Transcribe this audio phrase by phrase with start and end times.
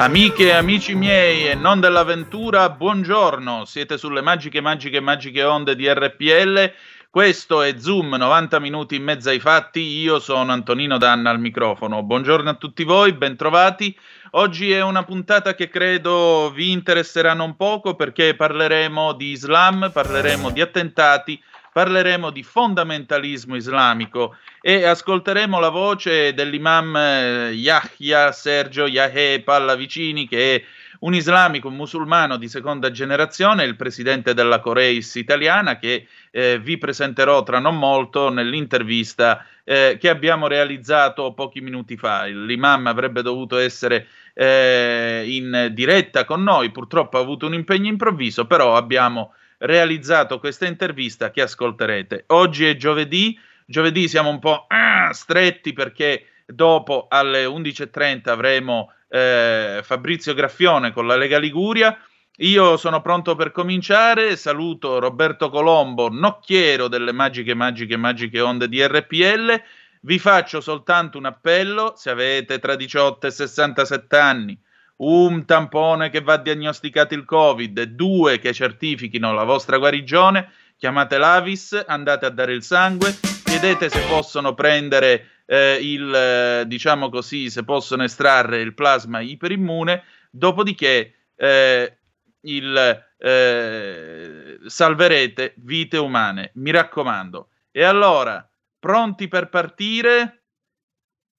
[0.00, 3.66] Amiche e amici miei e non dell'avventura, buongiorno.
[3.66, 6.72] Siete sulle magiche, magiche, magiche onde di RPL.
[7.10, 9.80] Questo è Zoom, 90 minuti in mezzo ai fatti.
[9.80, 12.02] Io sono Antonino Danna al microfono.
[12.02, 13.94] Buongiorno a tutti voi, bentrovati.
[14.30, 20.48] Oggi è una puntata che credo vi interesserà non poco perché parleremo di Islam, parleremo
[20.48, 21.38] di attentati,
[21.72, 30.54] parleremo di fondamentalismo islamico e ascolteremo la voce dell'imam eh, Yahya Sergio Yahé Pallavicini che
[30.56, 30.64] è
[31.00, 36.76] un islamico, un musulmano di seconda generazione, il presidente della Coreis italiana che eh, vi
[36.76, 42.24] presenterò tra non molto nell'intervista eh, che abbiamo realizzato pochi minuti fa.
[42.24, 48.46] L'imam avrebbe dovuto essere eh, in diretta con noi, purtroppo ha avuto un impegno improvviso,
[48.46, 52.24] però abbiamo realizzato questa intervista che ascolterete.
[52.28, 59.80] Oggi è giovedì, giovedì siamo un po' ah, stretti perché dopo alle 11.30 avremo eh,
[59.82, 61.98] Fabrizio Graffione con la Lega Liguria.
[62.38, 68.82] Io sono pronto per cominciare, saluto Roberto Colombo, nocchiero delle magiche, magiche, magiche onde di
[68.82, 69.62] RPL.
[70.02, 74.58] Vi faccio soltanto un appello, se avete tra 18 e 67 anni,
[75.00, 81.84] un tampone che va diagnosticato il Covid due che certifichino la vostra guarigione, chiamate l'Avis,
[81.86, 87.64] andate a dare il sangue, chiedete se possono prendere eh, il, eh, diciamo così, se
[87.64, 91.96] possono estrarre il plasma iperimmune, dopodiché eh,
[92.42, 97.48] il, eh, salverete vite umane, mi raccomando.
[97.70, 98.46] E allora,
[98.78, 100.39] pronti per partire?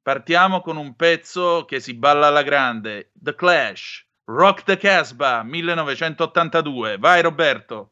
[0.04, 6.98] Partiamo con un pezzo che si balla alla grande, The Clash, Rock the Casbah 1982.
[6.98, 7.92] Vai Roberto.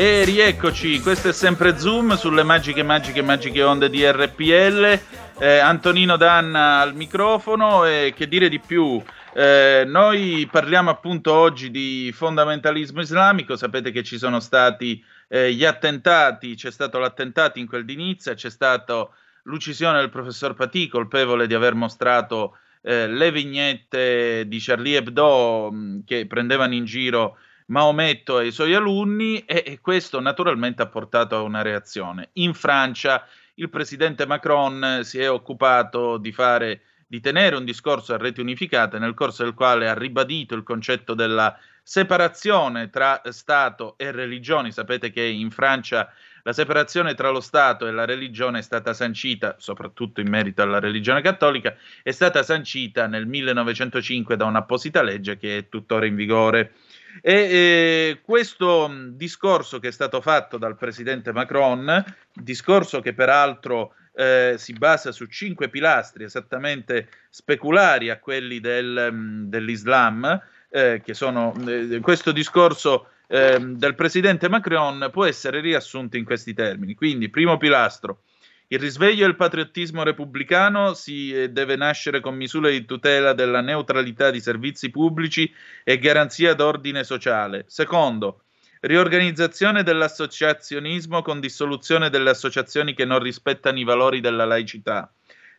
[0.00, 5.00] E rieccoci, questo è sempre Zoom sulle magiche, magiche, magiche onde di RPL.
[5.40, 9.02] Eh, Antonino Danna al microfono e che dire di più?
[9.34, 15.64] Eh, noi parliamo appunto oggi di fondamentalismo islamico, sapete che ci sono stati eh, gli
[15.64, 19.08] attentati, c'è stato l'attentato in quel di Nizza, c'è stata
[19.42, 26.04] l'uccisione del professor Patì, colpevole di aver mostrato eh, le vignette di Charlie Hebdo mh,
[26.04, 27.36] che prendevano in giro
[27.68, 32.30] Maometto e i suoi alunni e, e questo naturalmente ha portato a una reazione.
[32.34, 38.18] In Francia il presidente Macron si è occupato di fare di tenere un discorso a
[38.18, 44.12] reti unificate nel corso del quale ha ribadito il concetto della separazione tra Stato e
[44.12, 44.72] religioni.
[44.72, 46.12] Sapete che in Francia
[46.42, 50.80] la separazione tra lo Stato e la religione è stata sancita, soprattutto in merito alla
[50.80, 56.72] religione cattolica, è stata sancita nel 1905 da un'apposita legge che è tuttora in vigore.
[57.20, 64.54] E eh, questo discorso che è stato fatto dal presidente Macron, discorso che peraltro eh,
[64.56, 70.40] si basa su cinque pilastri esattamente speculari a quelli del, dell'Islam,
[70.70, 76.52] eh, che sono eh, questo discorso ehm, del presidente Macron può essere riassunto in questi
[76.52, 76.94] termini.
[76.94, 78.22] Quindi, primo pilastro,
[78.68, 84.30] il risveglio del patriottismo repubblicano si eh, deve nascere con misure di tutela della neutralità
[84.30, 85.52] di servizi pubblici
[85.84, 87.64] e garanzia d'ordine sociale.
[87.66, 88.42] Secondo,
[88.80, 95.12] Riorganizzazione dell'associazionismo con dissoluzione delle associazioni che non rispettano i valori della laicità.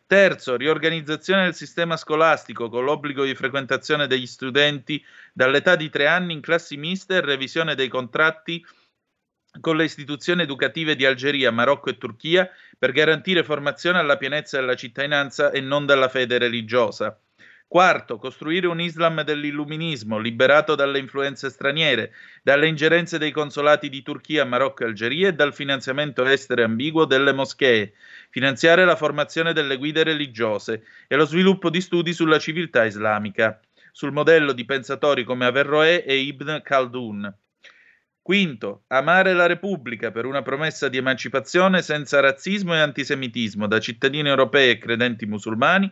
[0.06, 5.04] Terzo, riorganizzazione del sistema scolastico con l'obbligo di frequentazione degli studenti
[5.34, 8.64] dall'età di tre anni in classi miste e revisione dei contratti
[9.58, 12.48] con le istituzioni educative di Algeria, Marocco e Turchia
[12.78, 17.18] per garantire formazione alla pienezza della cittadinanza e non della fede religiosa.
[17.66, 22.12] Quarto, costruire un Islam dell'illuminismo, liberato dalle influenze straniere,
[22.42, 27.32] dalle ingerenze dei consolati di Turchia, Marocco e Algeria e dal finanziamento estero ambiguo delle
[27.32, 27.92] moschee.
[28.30, 33.60] Finanziare la formazione delle guide religiose e lo sviluppo di studi sulla civiltà islamica,
[33.92, 37.32] sul modello di pensatori come Averroè e Ibn Khaldun.
[38.22, 44.28] Quinto, amare la Repubblica per una promessa di emancipazione senza razzismo e antisemitismo da cittadini
[44.28, 45.90] europei e credenti musulmani.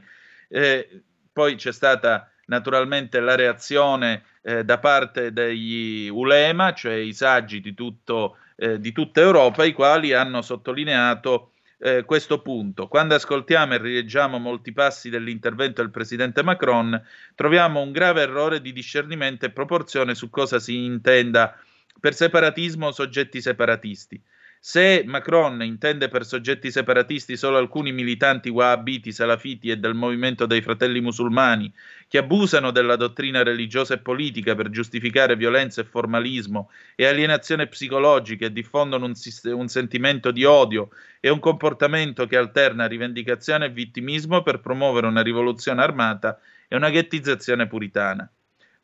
[0.48, 1.02] Eh,
[1.32, 7.74] poi c'è stata naturalmente la reazione eh, da parte degli ulema, cioè i saggi di,
[7.74, 12.88] tutto, eh, di tutta Europa, i quali hanno sottolineato eh, questo punto.
[12.88, 17.00] Quando ascoltiamo e rileggiamo molti passi dell'intervento del presidente Macron,
[17.34, 21.56] troviamo un grave errore di discernimento e proporzione su cosa si intenda
[22.00, 24.22] per separatismo soggetti separatisti.
[24.60, 30.62] Se Macron intende per soggetti separatisti solo alcuni militanti wahhabiti, salafiti e del movimento dei
[30.62, 31.72] fratelli musulmani
[32.08, 38.46] che abusano della dottrina religiosa e politica per giustificare violenza e formalismo e alienazione psicologica
[38.46, 39.14] e diffondono un,
[39.54, 40.90] un sentimento di odio
[41.20, 46.36] e un comportamento che alterna rivendicazione e vittimismo per promuovere una rivoluzione armata
[46.66, 48.28] e una ghettizzazione puritana.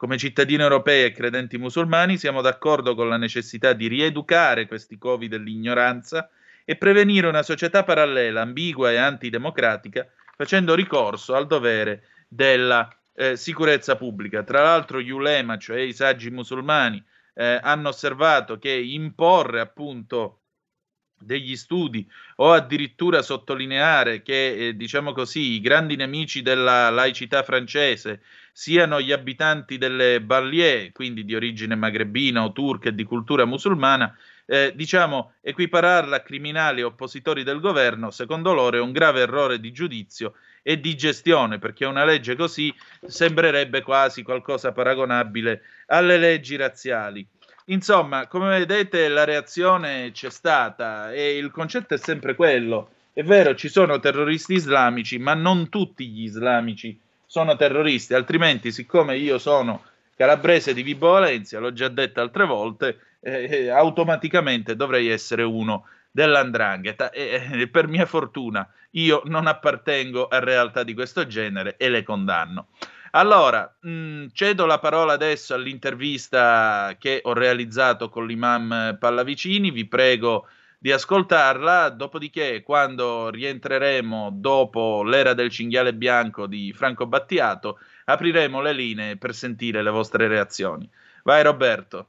[0.05, 5.29] Come cittadini europei e credenti musulmani siamo d'accordo con la necessità di rieducare questi covi
[5.29, 6.29] dell'ignoranza
[6.63, 10.07] e prevenire una società parallela, ambigua e antidemocratica,
[10.37, 14.43] facendo ricorso al dovere della eh, sicurezza pubblica.
[14.43, 17.03] Tra l'altro gli ulema, cioè i saggi musulmani,
[17.33, 20.41] eh, hanno osservato che imporre appunto
[21.19, 28.21] degli studi o addirittura sottolineare che, eh, diciamo così, i grandi nemici della laicità francese
[28.57, 34.17] siano gli abitanti delle banlieue, quindi di origine magrebina o turca e di cultura musulmana,
[34.47, 39.73] eh, diciamo, equipararla a criminali oppositori del governo, secondo loro è un grave errore di
[39.73, 42.73] giudizio e di gestione, perché una legge così
[43.05, 47.27] sembrerebbe quasi qualcosa paragonabile alle leggi razziali.
[47.67, 52.91] Insomma, come vedete, la reazione c'è stata e il concetto è sempre quello.
[53.13, 56.97] È vero, ci sono terroristi islamici, ma non tutti gli islamici
[57.35, 59.83] sono terroristi, altrimenti, siccome io sono
[60.15, 65.89] calabrese di Vibo Valencia, l'ho già detto altre volte, eh, eh automaticamente dovrei essere uno
[66.13, 71.89] dell'andrangheta e eh, per mia fortuna io non appartengo a realtà di questo genere e
[71.89, 72.69] le condanno.
[73.11, 79.89] Allora, mh, mm, cedo la parola adesso all'intervista che ho realizzato con l'imam Pallavicini, vi
[79.89, 80.47] prego
[80.85, 88.75] di ascoltarla, dopodiché quando rientreremo dopo l'era del cinghiale bianco di Franco Battiato, apriremo le
[88.75, 90.87] linee per sentire le vostre reazioni.
[91.23, 92.09] Vai Roberto.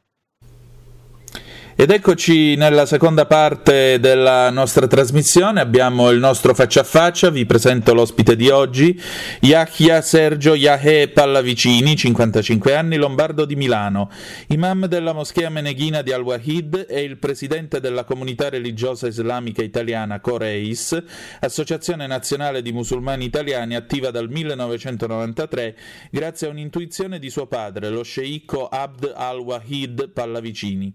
[1.78, 7.46] Ed eccoci nella seconda parte della nostra trasmissione, abbiamo il nostro faccia a faccia, vi
[7.46, 8.98] presento l'ospite di oggi,
[9.42, 14.10] Yahya Sergio Yahe Pallavicini, 55 anni, lombardo di Milano,
[14.48, 20.98] imam della moschea meneghina di Al-Wahid e il presidente della comunità religiosa islamica italiana Coreis,
[21.42, 25.76] associazione nazionale di musulmani italiani attiva dal 1993
[26.10, 30.94] grazie a un'intuizione di suo padre, lo sceicco Abd Al-Wahid Pallavicini.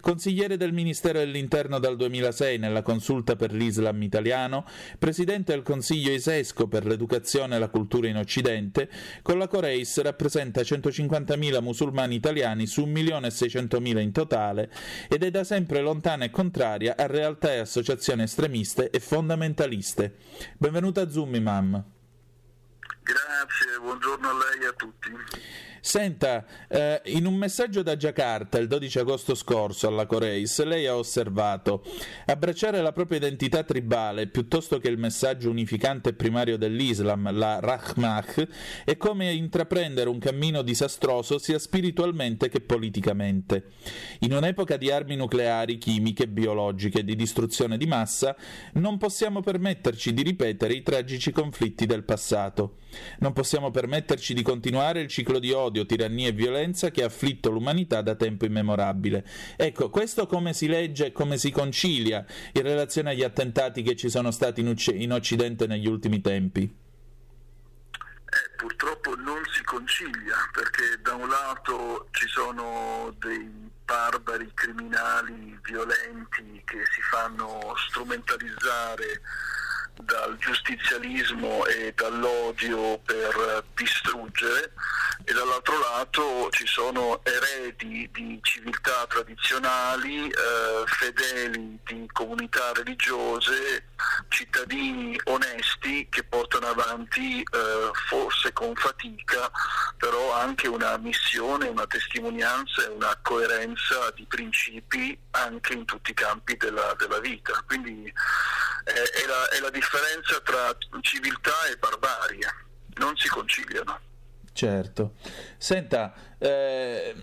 [0.00, 4.64] Con consigliere del Ministero dell'Interno dal 2006 nella Consulta per l'Islam italiano,
[4.98, 8.88] presidente del Consiglio ISESCO per l'educazione e la cultura in Occidente,
[9.20, 14.70] con la Coreis rappresenta 150.000 musulmani italiani su 1.600.000 in totale
[15.10, 20.14] ed è da sempre lontana e contraria a realtà e associazioni estremiste e fondamentaliste.
[20.56, 21.84] Benvenuta a Zoom, Imam.
[23.02, 25.10] Grazie, buongiorno a lei e a tutti.
[25.86, 30.96] Senta, eh, in un messaggio da Giacarta il 12 agosto scorso alla Coreis, lei ha
[30.96, 31.84] osservato
[32.24, 38.24] abbracciare la propria identità tribale piuttosto che il messaggio unificante primario dell'Islam, la Rahmah,
[38.84, 43.66] è come intraprendere un cammino disastroso sia spiritualmente che politicamente.
[44.22, 48.34] In un'epoca di armi nucleari, chimiche, biologiche, di distruzione di massa,
[48.72, 52.78] non possiamo permetterci di ripetere i tragici conflitti del passato.
[53.18, 57.50] Non possiamo permetterci di continuare il ciclo di odio tirannia e violenza che ha afflitto
[57.50, 59.24] l'umanità da tempo immemorabile.
[59.56, 64.30] Ecco, questo come si legge, come si concilia in relazione agli attentati che ci sono
[64.30, 66.62] stati in, Uc- in Occidente negli ultimi tempi?
[66.62, 76.60] Eh, purtroppo non si concilia perché da un lato ci sono dei barbari criminali violenti
[76.64, 79.22] che si fanno strumentalizzare
[80.02, 84.72] dal giustizialismo e dall'odio per distruggere
[85.24, 93.88] e dall'altro lato ci sono eredi di civiltà tradizionali, eh, fedeli di comunità religiose,
[94.28, 99.50] cittadini onesti che portano avanti eh, forse con fatica
[99.96, 106.14] però anche una missione, una testimonianza e una coerenza di principi anche in tutti i
[106.14, 107.62] campi della, della vita.
[107.66, 108.04] Quindi
[108.84, 109.85] eh, è, la, è la differenza
[110.42, 112.48] tra civiltà e barbarie,
[112.94, 113.98] non si conciliano.
[114.52, 115.14] Certo.
[115.58, 117.14] Senta, eh,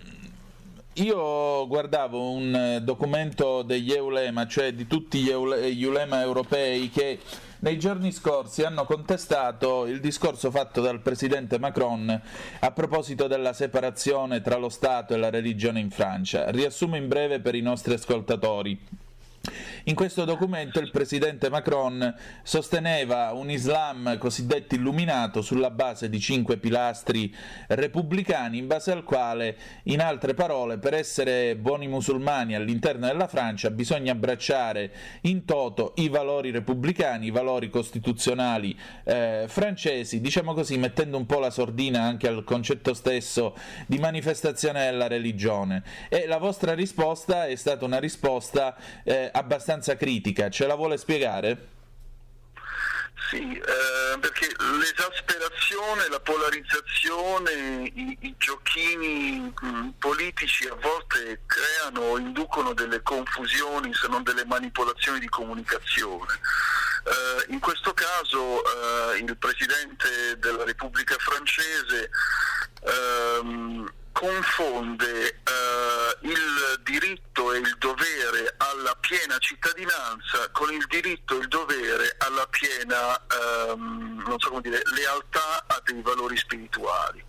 [0.94, 7.18] io guardavo un documento degli Eulema, cioè di tutti gli, Eulema europei che
[7.60, 12.22] nei giorni scorsi hanno contestato il discorso fatto dal presidente Macron
[12.60, 16.50] a proposito della separazione tra lo Stato e la religione in Francia.
[16.50, 18.78] Riassumo in breve per i nostri ascoltatori.
[19.86, 26.56] In questo documento il presidente Macron sosteneva un Islam cosiddetto illuminato sulla base di cinque
[26.56, 27.34] pilastri
[27.68, 33.68] repubblicani, in base al quale, in altre parole, per essere buoni musulmani all'interno della Francia
[33.68, 34.90] bisogna abbracciare
[35.22, 38.74] in toto i valori repubblicani, i valori costituzionali
[39.04, 43.54] eh, francesi, diciamo così, mettendo un po' la sordina anche al concetto stesso
[43.86, 45.82] di manifestazione della religione.
[46.08, 51.72] E la vostra risposta è stata una risposta eh, abbastanza critica, ce la vuole spiegare?
[53.30, 54.46] Sì, eh, perché
[54.78, 63.94] l'esasperazione, la polarizzazione, i, i giochini mh, mm, politici a volte creano, inducono delle confusioni
[63.94, 66.38] se non delle manipolazioni di comunicazione.
[67.04, 72.10] Eh, in questo caso eh, il Presidente della Repubblica francese
[72.82, 81.40] ehm, confonde eh, il diritto e il dovere alla piena cittadinanza con il diritto e
[81.40, 87.22] il dovere alla piena ehm, so dire, lealtà a dei valori spirituali.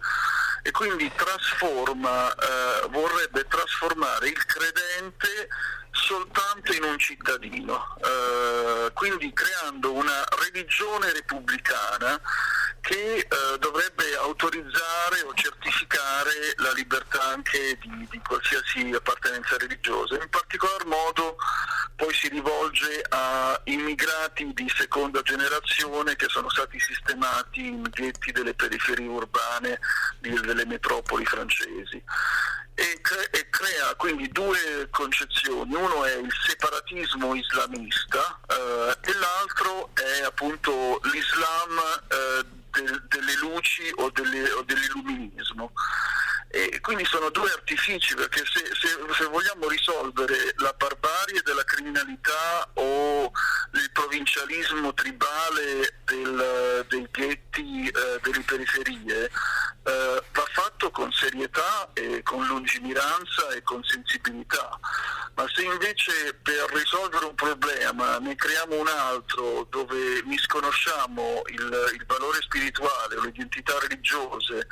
[0.61, 5.47] E quindi trasforma, eh, vorrebbe trasformare il credente
[5.95, 12.19] soltanto in un cittadino, eh, quindi creando una religione repubblicana
[12.81, 13.27] che eh,
[13.59, 20.15] dovrebbe autorizzare o certificare la libertà anche di, di, qualsiasi appartenenza religiosa.
[20.21, 21.37] In particolar modo
[21.95, 28.53] poi si rivolge a immigrati di seconda generazione che sono stati sistemati in ghetti delle
[28.53, 29.79] periferie urbane
[30.19, 32.03] delle metropoli francesi
[32.75, 39.89] e, cre- e, crea quindi due concezioni, uno è il separatismo islamista eh, e l'altro
[39.93, 41.79] è appunto l'Islam
[42.09, 45.71] eh, del, delle luci o, delle, o dell'illuminismo.
[46.49, 52.69] E quindi sono due artifici perché se, se, se, vogliamo risolvere la barbarie della criminalità
[52.75, 53.29] o
[53.73, 62.21] il provincialismo tribale del, dei ghetti eh, delle periferie eh, va fatto con serietà e
[62.23, 64.79] con lungimiranza e con sensibilità
[65.35, 72.05] ma se invece per risolvere un problema ne creiamo un altro dove misconosciamo il, il
[72.07, 74.67] valore spirituale o le identità religiose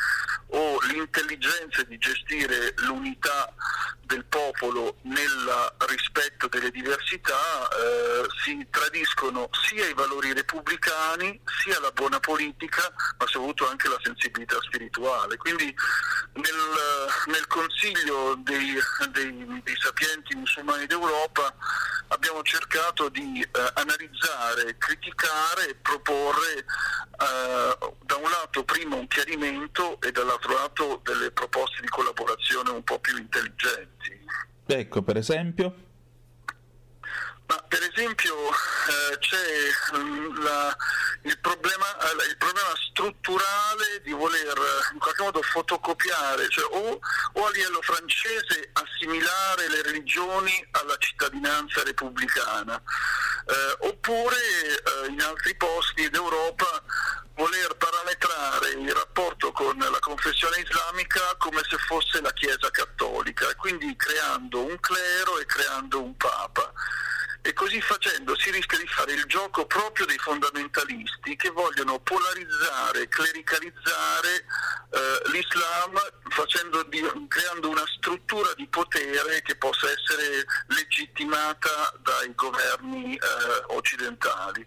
[0.48, 3.54] o l'intelligenza di gestire l'unità
[4.02, 11.92] del popolo nel rispetto delle diversità eh, si tradiscono sia i valori repubblicani sia la
[11.92, 15.38] buona politica ma soprattutto anche la sensibilità spirituale.
[15.38, 15.74] Quindi
[16.34, 18.78] nel, nel Consiglio dei,
[19.12, 21.54] dei, dei, sapienti musulmani d'Europa
[22.10, 26.66] abbiamo cercato di eh, analizzare, criticare e proporre
[27.20, 32.84] eh, da un lato prima un chiarimento e dall'altro lato delle proposte di collaborazione un
[32.84, 34.22] po' più intelligenti.
[34.66, 35.92] Ecco, per esempio?
[37.46, 40.76] Ma per esempio eh, c'è mm, la,
[41.24, 44.58] il, problema, eh, il, problema, strutturale di voler
[44.94, 47.00] in qualche modo fotocopiare, cioè o,
[47.34, 55.56] o, a livello francese assimilare le religioni alla cittadinanza repubblicana, eh, oppure eh, in altri
[55.58, 56.82] posti d'Europa
[57.36, 63.96] voler parametrare il rapporto con la confessione islamica come se fosse la Chiesa cattolica, quindi
[63.96, 66.72] creando un clero e creando un papa
[67.46, 73.10] e così facendo si rischia di fare il gioco proprio dei fondamentalisti che vogliono polarizzare,
[73.10, 74.46] clericalizzare
[74.92, 75.92] eh, l'Islam
[76.88, 83.20] di, creando una struttura di potere che possa essere legittimata dai governi eh,
[83.68, 84.66] occidentali.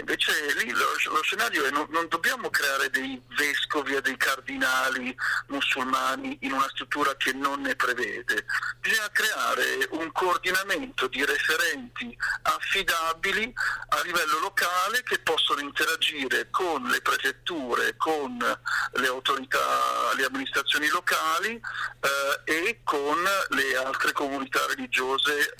[0.00, 5.14] Invece lì lo, lo scenario è non, non dobbiamo creare dei vescovi e dei cardinali
[5.48, 8.44] musulmani in una struttura che non ne prevede,
[8.80, 13.52] bisogna creare un coordinamento di referenti affidabili
[13.88, 21.54] a livello locale che possono interagire con le prefetture, con le autorità, le amministrazioni locali
[21.54, 23.16] eh, e con
[23.48, 25.54] le altre comunità religiose eh,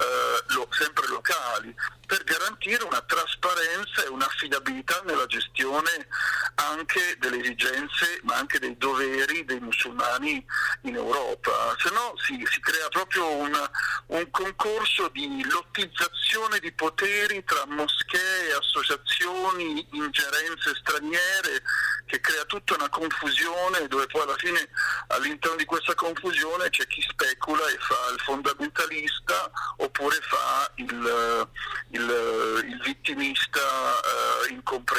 [0.49, 1.75] lo, sempre locali
[2.07, 6.09] per garantire una trasparenza e un'affidabilità nella gestione
[6.55, 10.45] anche delle esigenze ma anche dei doveri dei musulmani
[10.83, 13.71] in Europa, se no si, si crea proprio una,
[14.07, 21.63] un concorso di lottizzazione di poteri tra moschee, associazioni, ingerenze straniere
[22.07, 24.69] che crea tutta una confusione dove poi alla fine
[25.09, 31.49] all'interno di questa confusione c'è chi specula e fa il fondamentalista oppure fa il,
[31.91, 33.61] il vittimista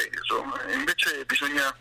[0.03, 0.73] incompreso.
[0.73, 1.75] invece bisogna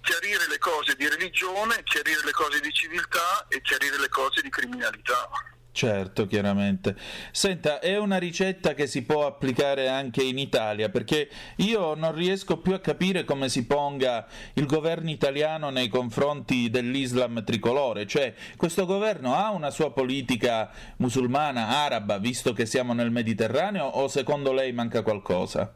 [0.00, 4.50] chiarire le cose di religione, chiarire le cose di civiltà e chiarire le cose di
[4.50, 5.28] criminalità.
[5.74, 6.94] Certo, chiaramente.
[7.30, 12.58] Senta, è una ricetta che si può applicare anche in Italia, perché io non riesco
[12.58, 18.84] più a capire come si ponga il governo italiano nei confronti dell'Islam tricolore, cioè questo
[18.84, 24.72] governo ha una sua politica musulmana, araba, visto che siamo nel Mediterraneo, o secondo lei
[24.72, 25.74] manca qualcosa?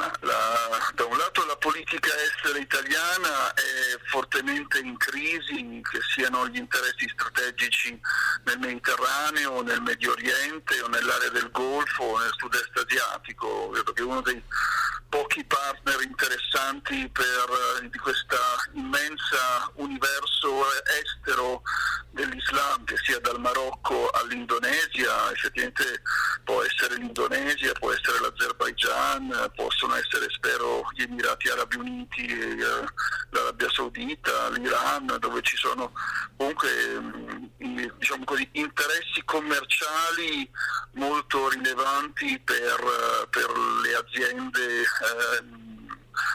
[0.00, 6.56] La, da un lato la politica estera italiana è fortemente in crisi, che siano gli
[6.56, 8.00] interessi strategici
[8.44, 13.68] nel Mediterraneo, nel Medio Oriente o nell'area del Golfo o nel sud-est asiatico.
[13.70, 14.42] Credo che uno dei
[15.10, 18.36] pochi partner interessanti per, di questo
[18.74, 19.36] immenso
[19.74, 20.64] universo
[21.02, 21.62] estero
[22.12, 26.02] dell'Islam, che sia dal Marocco all'Indonesia, effettivamente
[26.44, 32.56] può essere l'Indonesia, può essere l'Azerbaigian, possono essere spero gli Emirati Arabi Uniti, eh,
[33.30, 35.92] l'Arabia Saudita, l'Iran, dove ci sono
[36.36, 40.48] comunque mm, diciamo così, interessi commerciali
[40.92, 43.50] molto rilevanti per, per
[43.82, 45.68] le aziende eh,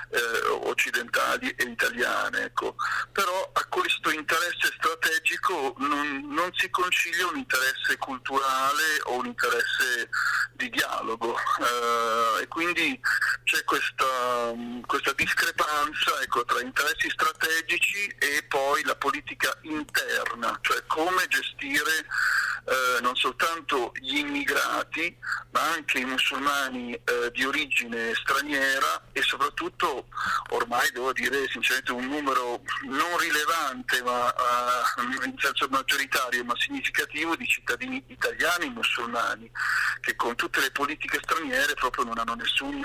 [0.09, 2.43] eh, occidentali e italiane.
[2.43, 2.75] Ecco.
[3.11, 10.09] Però a questo interesse strategico non, non, si concilia un interesse culturale o un interesse
[10.53, 12.99] di dialogo eh, e quindi
[13.43, 14.53] c'è questa,
[14.85, 22.05] questa discrepanza ecco, tra interessi strategici e poi la politica interna, cioè come gestire
[22.65, 25.15] eh, non soltanto gli immigrati
[25.51, 30.07] ma anche i musulmani eh, di origine straniera e soprattutto
[30.49, 37.35] ormai devo dire sinceramente un numero non rilevante ma uh, in senso maggioritario ma significativo
[37.35, 39.49] di cittadini italiani musulmani
[40.01, 42.81] che con tutte le politiche straniere proprio non hanno nessun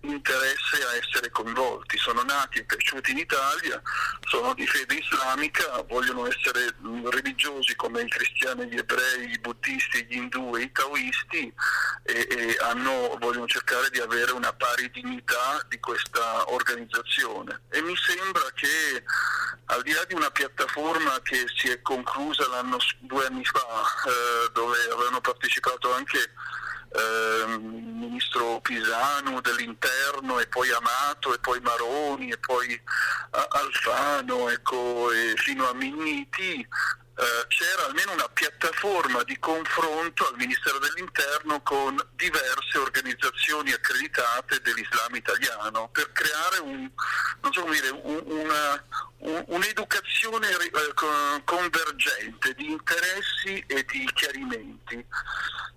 [0.00, 3.80] interesse a essere coinvolti, sono nati e cresciuti in Italia,
[4.26, 6.74] sono di fede islamica, vogliono essere
[7.10, 11.52] religiosi come i cristiani, gli ebrei, i buddisti, gli indù e i taoisti
[12.02, 17.62] e, e hanno, vogliono cercare di avere una pari dignità di questa organizzazione.
[17.70, 19.04] E mi sembra che
[19.66, 22.46] al di là di una piattaforma che si è conclusa
[23.00, 23.60] due anni fa,
[24.06, 31.60] eh, dove avevano partecipato anche eh, il ministro Pisano dell'interno e poi Amato e poi
[31.60, 32.80] Maroni e poi eh,
[33.30, 36.66] Alfano ecco, e fino a Minniti
[37.18, 45.16] eh, c'era almeno una piattaforma di confronto al Ministero dell'Interno con diverse organizzazioni accreditate dell'Islam
[45.16, 46.88] italiano per creare un,
[47.50, 48.84] so dire, un, una,
[49.18, 55.04] un, un'educazione eh, convergente di interessi e di chiarimenti.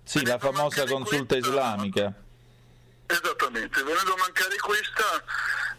[0.04, 2.21] Sì, la famosa consulta questa, islamica.
[3.06, 5.24] Esattamente, venendo a mancare questa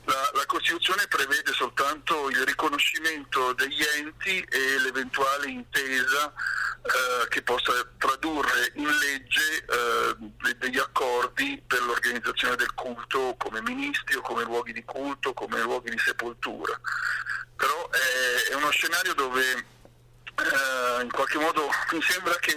[0.05, 6.33] la, la, Costituzione prevede soltanto il riconoscimento degli enti e l'eventuale intesa
[6.81, 14.15] eh, che possa tradurre in legge eh, degli accordi per l'organizzazione del culto come ministri
[14.15, 16.77] o come luoghi di culto, come luoghi di sepoltura.
[17.55, 19.65] Però è, è uno scenario dove
[20.35, 22.53] eh, in qualche modo mi sembra che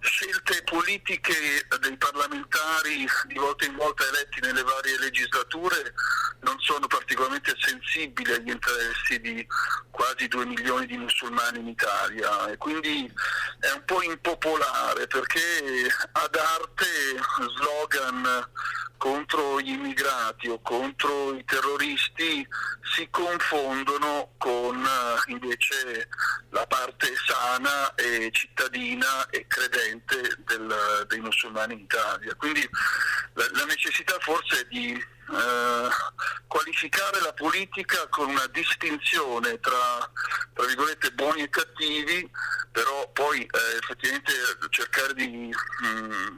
[0.00, 5.94] scelte politiche dei parlamentari di volta in volta eletti nelle varie legislature
[6.40, 9.46] non sono particolarmente sensibili agli interessi di
[9.90, 12.48] quasi 2 milioni di musulmani in Italia.
[12.48, 13.10] E quindi
[13.60, 16.86] è un po' impopolare perché ad arte
[17.56, 18.50] slogan
[19.02, 22.46] contro gli immigrati o contro i terroristi
[22.94, 26.08] si confondono con eh, invece
[26.50, 32.34] la parte sana e cittadina e credente del, dei musulmani in Italia.
[32.34, 32.68] Quindi
[33.34, 34.98] la, la necessità forse di
[35.32, 35.88] eh,
[36.46, 40.10] qualificare la politica con una distinzione tra,
[40.52, 42.30] tra virgolette, buoni e cattivi,
[42.70, 44.32] però poi eh, effettivamente
[44.70, 46.36] cercare di mh, mm,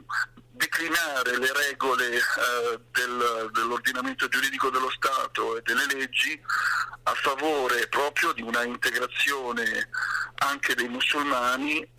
[0.51, 6.41] declinare le regole eh, del, dell'ordinamento giuridico dello Stato e delle leggi
[7.03, 9.89] a favore proprio di una integrazione
[10.37, 11.89] anche dei musulmani eh,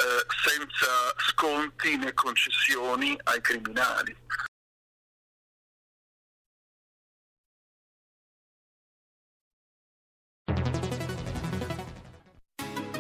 [0.44, 4.16] senza sconti né concessioni ai criminali.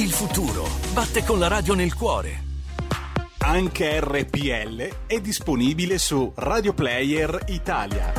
[0.00, 2.42] Il futuro batte con la radio nel cuore.
[3.40, 8.10] Anche RPL è disponibile su Radio Player Italia.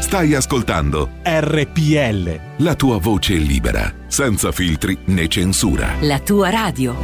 [0.00, 2.62] Stai ascoltando RPL.
[2.64, 5.96] La tua voce libera, senza filtri né censura.
[6.00, 6.96] La tua radio.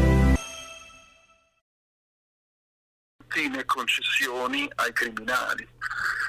[3.34, 5.68] Né concessioni ai criminali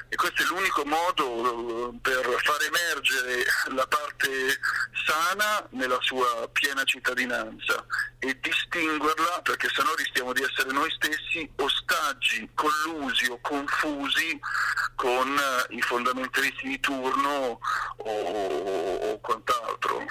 [0.08, 4.28] e questo è l'unico modo eh, per far emergere la parte
[5.06, 7.84] sana nella sua piena cittadinanza
[8.18, 14.38] e distinguerla perché sennò rischiamo di essere noi stessi ostaggi, collusi o confusi
[14.94, 17.58] con eh, i fondamentalisti di turno
[17.96, 20.04] o, o, quant'altro.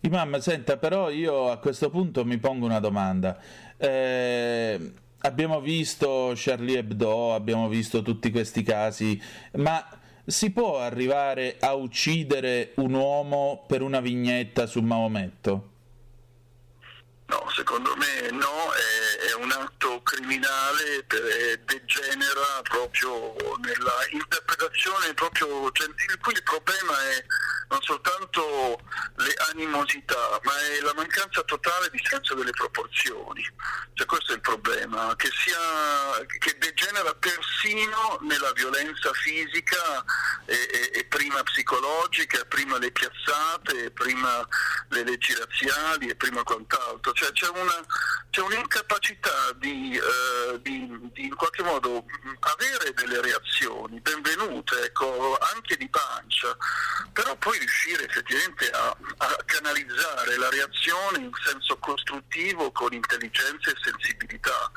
[0.00, 3.38] Imam, senta, però io a questo punto mi pongo una domanda.
[3.78, 4.92] Eh,
[5.22, 9.20] abbiamo visto Charlie Hebdo, abbiamo visto tutti questi casi,
[9.54, 9.84] ma
[10.24, 15.71] si può arrivare a uccidere un uomo per una vignetta su Maometto?
[17.32, 25.70] No, secondo me no, è, è un atto criminale, eh, degenera proprio nella interpretazione, proprio,
[25.72, 25.88] cioè,
[26.20, 27.24] qui il problema è
[27.72, 28.78] non soltanto
[29.16, 33.42] le animosità, ma è la mancanza totale di senso delle proporzioni.
[33.94, 40.04] Cioè, questo è il problema, che, sia, che degenera persino nella violenza fisica
[40.44, 44.46] e, e, e, prima psicologica, prima le piazzate, prima
[44.90, 47.12] le leggi razziali e prima quant'altro.
[47.12, 47.86] Cioè, c'è, una,
[48.30, 52.04] c'è un'incapacità di, eh, di, di, in qualche modo
[52.40, 56.56] avere delle reazioni benvenute, ecco, anche di pancia,
[57.12, 63.76] però poi riuscire effettivamente a, a, canalizzare la reazione in senso costruttivo con intelligenza e
[63.82, 64.70] sensibilità.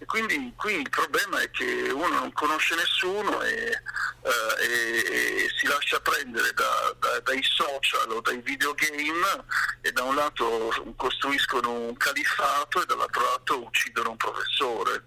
[0.00, 3.82] E quindi qui il problema è che uno non conosce nessuno e
[4.28, 9.44] eh, e, e, si lascia prendere da, da, dai social o dai videogame
[9.80, 15.02] e da un lato costruiscono un califfato e dall'altro lato uccidono un professore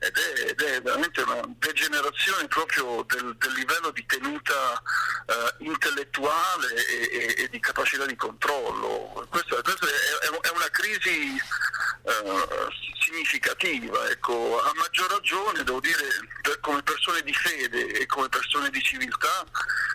[0.00, 4.82] ed è, ed è veramente una degenerazione proprio del, del livello di tenuta
[5.26, 9.26] eh, intellettuale e, e, e, di capacità di controllo.
[9.30, 12.68] Questa, questa è, è, una crisi eh,
[13.00, 14.60] significativa, ecco.
[14.60, 16.04] a maggior ragione devo dire
[16.40, 19.44] per, come persone di fede e come persone di civiltà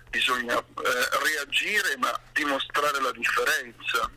[0.10, 0.64] bisogna eh,
[1.24, 4.10] reagire ma dimostrare la differenza.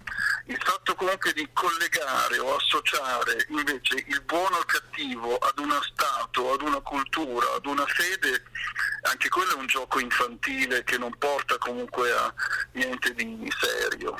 [0.50, 6.52] Il fatto comunque di collegare o associare invece il buono al cattivo ad uno Stato,
[6.52, 8.42] ad una cultura, ad una fede,
[9.02, 12.34] anche quello è un gioco infantile che non porta comunque a
[12.72, 14.16] niente di serio.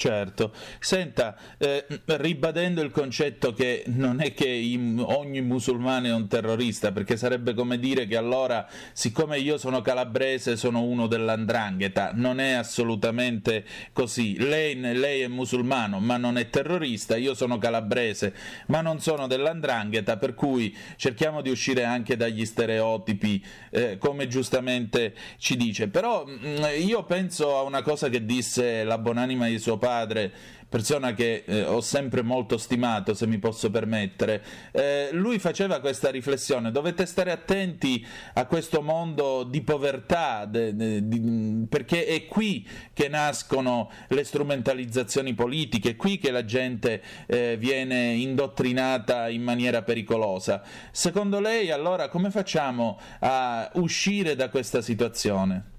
[0.00, 6.90] Certo, senta, eh, ribadendo il concetto che non è che ogni musulmano è un terrorista,
[6.90, 12.52] perché sarebbe come dire che allora, siccome io sono calabrese, sono uno dell'andrangheta, non è
[12.52, 14.38] assolutamente così.
[14.38, 18.32] Lei, lei, è musulmano, ma non è terrorista, io sono calabrese,
[18.68, 25.12] ma non sono dell'andrangheta, per cui cerchiamo di uscire anche dagli stereotipi, eh, come giustamente
[25.36, 25.88] ci dice.
[25.88, 29.88] Però mh, mm, io penso a una cosa che disse la buonanima di suo padre,
[29.90, 30.32] padre,
[30.68, 36.10] persona che eh, ho sempre molto stimato, se mi posso permettere, eh, lui faceva questa
[36.10, 42.66] riflessione, dovete stare attenti a questo mondo di povertà, de, de, di, perché è qui
[42.92, 49.82] che nascono le strumentalizzazioni politiche, è qui che la gente eh, viene indottrinata in maniera
[49.82, 50.62] pericolosa.
[50.92, 55.69] Secondo lei allora come facciamo a uscire da questa situazione?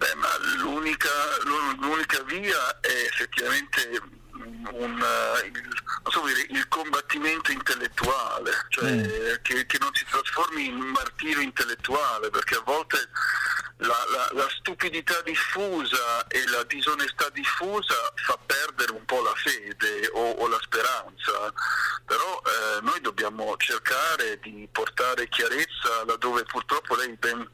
[0.00, 1.10] Beh, ma l'unica,
[1.78, 4.00] l'unica via è effettivamente
[4.72, 5.62] un, uh, il,
[6.10, 9.04] so dire, il, combattimento intellettuale, cioè mm.
[9.42, 12.96] che, che, non si trasformi in martirio intellettuale, perché a volte
[13.80, 20.10] la, la, la, stupidità diffusa e la disonestà diffusa fa perdere un po' la fede
[20.12, 21.52] o, o la speranza,
[22.04, 27.48] però eh, noi dobbiamo cercare di portare chiarezza laddove purtroppo lei ben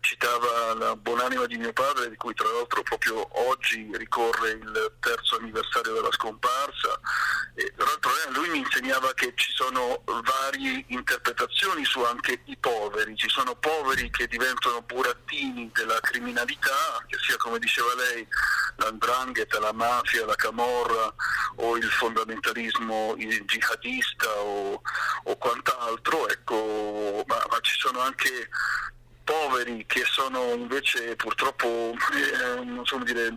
[0.00, 5.36] citava la buonanima di mio padre, di cui tra l'altro proprio oggi ricorre il terzo
[5.36, 7.00] anniversario della scomparsa,
[7.54, 13.16] e tra l'altro lui mi insegnava che ci sono varie interpretazioni su anche i poveri,
[13.16, 18.26] ci sono poveri che diventano burattini della criminalità, che sia come diceva lei
[18.76, 21.14] l'andrangheta, la mafia, la camorra
[21.56, 24.80] o il fondamentalismo jihadista o,
[25.24, 28.48] o quant'altro, ecco, ma, ma ci sono anche
[29.24, 33.34] poveri che sono invece purtroppo eh, dire,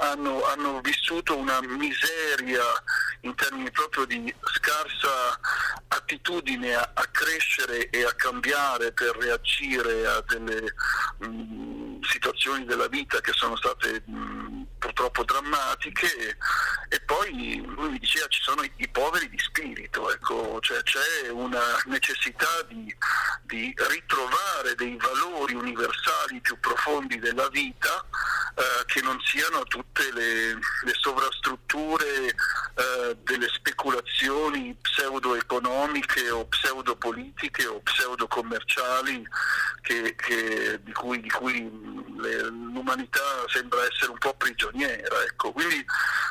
[0.00, 2.62] hanno, hanno, vissuto una miseria
[3.22, 5.38] in termini proprio di scarsa
[5.88, 10.74] attitudine a, a crescere e a cambiare per reagire a delle
[11.18, 14.47] mh, mm, situazioni della vita che sono state mh, mm,
[14.78, 16.36] purtroppo drammatiche
[16.88, 21.28] e poi lui mi diceva ci sono i, i poveri di spirito, ecco, cioè c'è
[21.30, 22.94] una necessità di,
[23.42, 28.04] di ritrovare dei valori universali più profondi della vita
[28.54, 37.80] eh, che non siano tutte le, le sovrastrutture eh, delle speculazioni pseudo-economiche o pseudo-politiche o
[37.80, 39.26] pseudo-commerciali
[39.82, 41.60] che, che, di, cui, di cui
[42.18, 44.34] l'umanità sembra essere un po'
[44.68, 45.22] prigioniera.
[45.24, 45.52] Ecco.
[45.52, 45.84] Quindi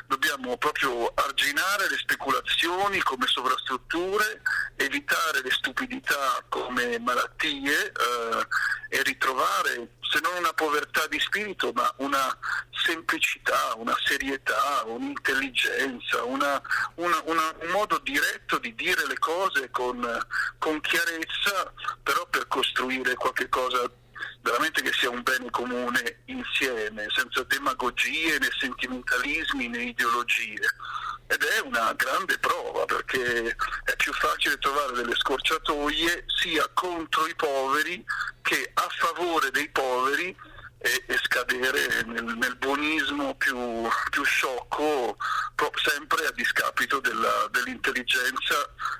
[0.08, 4.42] dobbiamo proprio arginare le speculazioni come sovrastrutture,
[4.76, 8.48] evitare le stupidità come malattie eh,
[8.90, 12.38] e ritrovare se non una povertà di spirito, ma una
[12.72, 16.62] semplicità, una serietà, un'intelligenza, una,
[16.96, 20.00] una, una, un modo diretto di dire le cose con,
[20.60, 21.74] con chiarezza,
[22.04, 23.92] però per costruire qualche cosa
[24.42, 30.66] veramente che sia un bene comune insieme, senza demagogie né sentimentalismi né ideologie.
[31.30, 37.36] Ed è una grande prova perché è più facile trovare delle scorciatoie sia contro i
[37.36, 38.04] poveri
[38.42, 40.34] che a favore dei poveri
[40.80, 45.18] e, e scadere nel, nel buonismo più, più sciocco,
[45.76, 48.56] sempre a discapito della, dell'intelligenza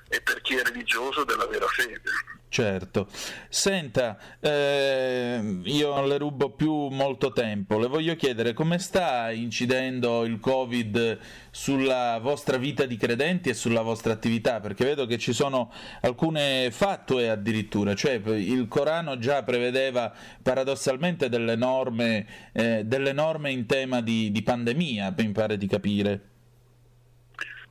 [0.10, 2.12] e per chi è religioso della vera fede.
[2.50, 3.08] Certo.
[3.50, 10.24] Senta, eh, io non le rubo più molto tempo, le voglio chiedere come sta incidendo
[10.24, 11.20] il Covid
[11.52, 16.72] sulla vostra vita di credenti e sulla vostra attività, perché vedo che ci sono alcune
[16.72, 24.02] fattue addirittura, cioè il Corano già prevedeva paradossalmente delle norme, eh, delle norme in tema
[24.02, 26.37] di, di pandemia, mi pare di capire.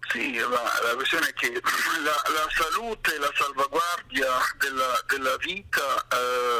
[0.08, 6.06] Sì, la, la, questione è che la, la salute e la salvaguardia della, della vita
[6.12, 6.56] eh,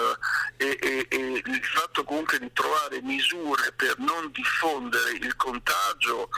[2.06, 6.30] comunque di trovare misure per non diffondere il contagio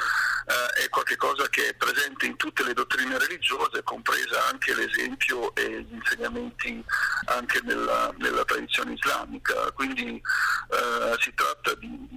[0.46, 5.82] eh, è qualcosa che è presente in tutte le dottrine religiose, compresa anche l'esempio e
[5.82, 6.82] gli insegnamenti
[7.26, 9.70] anche nella, nella tradizione islamica.
[9.72, 10.20] Quindi
[10.70, 12.08] eh, si tratta di,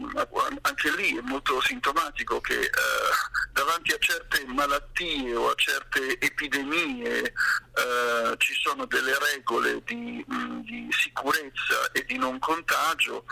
[0.61, 2.69] anche lì è molto sintomatico che eh,
[3.51, 4.80] davanti a certe malattie
[5.37, 7.33] o a certe epidemie
[7.73, 13.25] eh, ci sono delle regole di, mh, di sicurezza e di non contagio,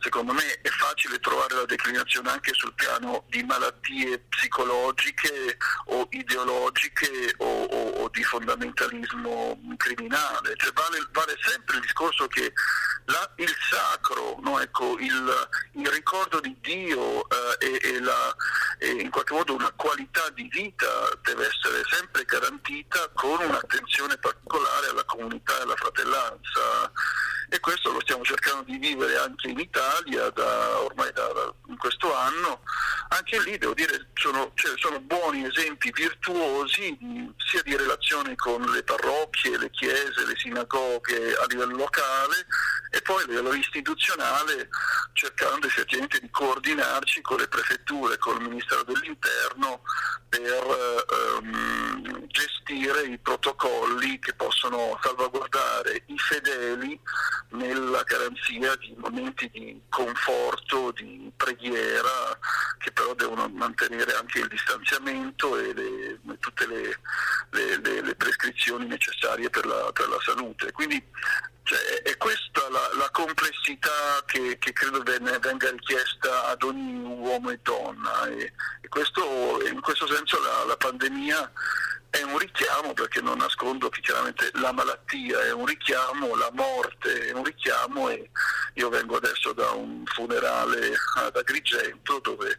[0.00, 7.34] secondo me è facile trovare la declinazione anche sul piano di malattie psicologiche o ideologiche
[7.38, 10.54] o, o, o di fondamentalismo criminale.
[10.56, 12.52] Cioè vale, vale, sempre il discorso che
[13.04, 14.58] la, il sacro, no?
[14.60, 18.34] ecco, il, il, ricordo di Dio eh, e, e, la,
[18.78, 20.86] e in qualche modo una qualità di vita
[21.22, 23.38] deve essere sempre garantita con
[23.76, 26.90] un'attenzione particolare alla comunità e alla fratellanza
[27.48, 31.76] e questo lo stiamo cercando di vivere anche in Italia da, ormai da, da in
[31.76, 32.62] questo anno.
[33.08, 36.98] Anche lì devo dire sono, cioè, sono buoni esempi virtuosi
[37.36, 42.46] sia di relazione con le parrocchie, le chiese, le sinagoghe a livello locale
[42.90, 44.68] e poi a livello istituzionale
[45.12, 49.82] cercando effettivamente di coordinarci con le prefetture, con il Ministero dell'Interno
[50.28, 51.04] per
[51.42, 53.65] ehm, gestire i protocolli
[54.26, 56.98] che possono salvaguardare i fedeli
[57.50, 62.36] nella garanzia di momenti di conforto, di preghiera,
[62.78, 66.98] che però devono mantenere anche il distanziamento e le, tutte le,
[67.50, 70.72] le, le, prescrizioni necessarie per la, per la salute.
[70.72, 71.00] Quindi
[71.62, 77.50] cioè, è questa la, la complessità che, che credo venne, venga richiesta ad ogni uomo
[77.50, 81.52] e donna e, e questo, in questo senso la, la pandemia
[82.16, 87.26] è un richiamo perché non nascondo che chiaramente la malattia è un richiamo, la morte
[87.26, 88.30] è un richiamo e
[88.74, 92.58] io vengo adesso da un funerale ad Agrigento dove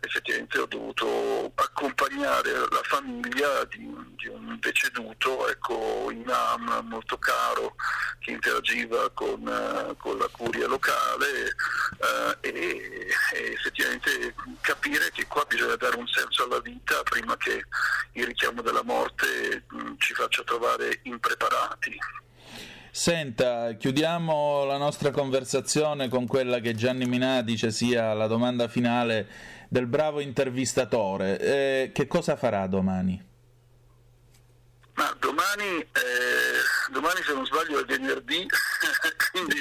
[0.00, 7.74] effettivamente ho dovuto accompagnare la famiglia di, di un deceduto, ecco, imam molto caro
[8.20, 11.54] che interagiva con, con la curia locale
[12.00, 17.64] eh, e, e effettivamente capire che qua bisogna dare un senso alla vita prima che
[18.12, 21.98] il richiamo della morte mh, mm, ci faccia trovare impreparati.
[22.90, 29.28] Senta, chiudiamo la nostra conversazione con quella che Gianni Minà dice sia la domanda finale
[29.68, 31.38] del bravo intervistatore.
[31.38, 33.24] Eh, che cosa farà domani?
[34.94, 38.44] Ma domani, eh, domani se non sbaglio è venerdì,
[39.30, 39.60] quindi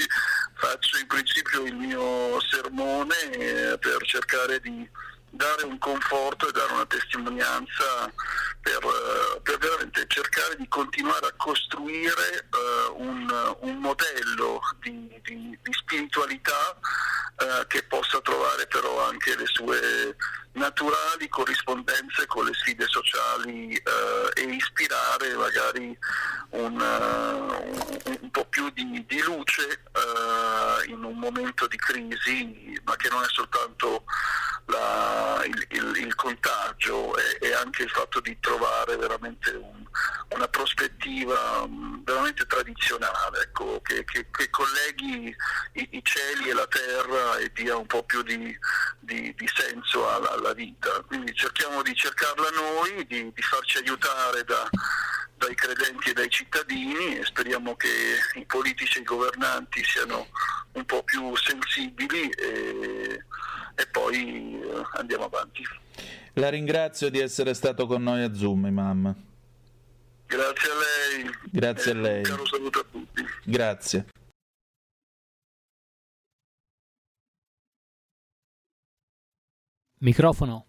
[0.55, 4.89] faccio in principio il mio sermone eh, per cercare di
[5.29, 8.11] dare un conforto e dare una testimonianza
[8.67, 15.57] per, eh, per veramente cercare di continuare a costruire uh, un, un, modello di, di,
[15.61, 20.15] di spiritualità uh, che possa trovare però anche le sue
[20.57, 25.97] naturali corrispondenze con le sfide sociali uh, e ispirare magari
[26.49, 29.81] un, un, un po' più di, di luce
[30.87, 34.03] in un momento di crisi, ma che non è soltanto
[34.65, 39.85] la, il, il, il, contagio e, e, anche il fatto di trovare veramente un,
[40.29, 45.35] una prospettiva um, veramente tradizionale, ecco, che, che, che, colleghi
[45.73, 48.55] i, i, cieli e la terra e dia un po' più di,
[48.99, 51.01] di, di senso alla, alla, vita.
[51.07, 54.69] Quindi cerchiamo di cercarla noi, di, di farci aiutare da,
[55.37, 60.27] dai credenti e dai cittadini e speriamo che i politici e i governanti siano
[60.73, 62.29] un po' più sensibili.
[62.29, 63.23] E,
[63.79, 65.63] e poi eh, andiamo avanti.
[66.33, 69.15] La ringrazio di essere stato con noi a Zoom, Imam.
[70.27, 71.29] Grazie a lei.
[71.51, 72.17] Grazie a lei.
[72.17, 73.25] Un caro saluto a tutti.
[73.45, 74.05] Grazie.
[79.99, 80.67] Microfono.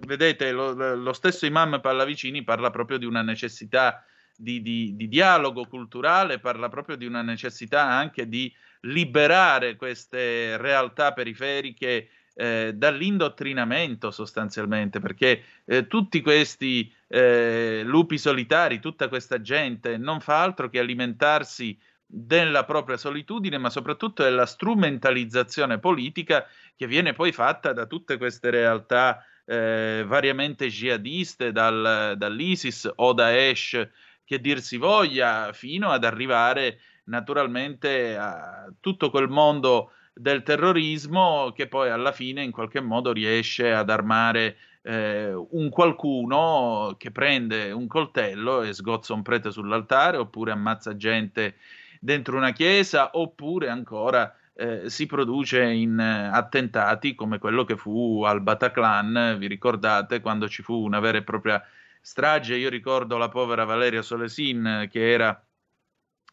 [0.05, 4.03] vedete lo, lo stesso imam Pallavicini parla proprio di una necessità
[4.37, 11.11] di, di, di, dialogo culturale, parla proprio di una necessità anche di liberare queste realtà
[11.11, 20.19] periferiche eh, dall'indottrinamento sostanzialmente, perché eh, tutti questi eh, lupi solitari, tutta questa gente non
[20.21, 27.31] fa altro che alimentarsi della propria solitudine, ma soprattutto della strumentalizzazione politica che viene poi
[27.31, 33.89] fatta da tutte queste realtà eh, variamente jihadiste, dal, dall'ISIS o Daesh,
[34.27, 41.67] che dir si voglia, fino ad arrivare naturalmente a tutto quel mondo del terrorismo che
[41.67, 47.87] poi alla fine in qualche modo riesce ad armare eh, un qualcuno che prende un
[47.87, 51.55] coltello e sgozza un prete sull'altare oppure ammazza gente
[52.01, 58.23] dentro una chiesa oppure ancora eh, si produce in eh, attentati come quello che fu
[58.25, 61.63] al Bataclan, vi ricordate quando ci fu una vera e propria
[62.07, 65.45] strage, io ricordo la povera Valeria Solesin che era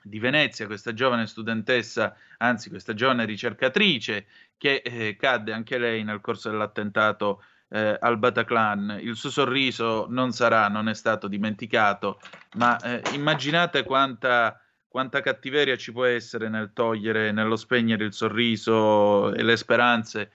[0.00, 6.20] di Venezia, questa giovane studentessa, anzi questa giovane ricercatrice che eh, cadde anche lei nel
[6.20, 8.98] corso dell'attentato eh, al Bataclan.
[9.00, 12.20] Il suo sorriso non sarà, non è stato dimenticato,
[12.54, 14.56] ma eh, immaginate quanta,
[14.86, 20.30] quanta cattiveria ci può essere nel togliere, nello spegnere il sorriso e le speranze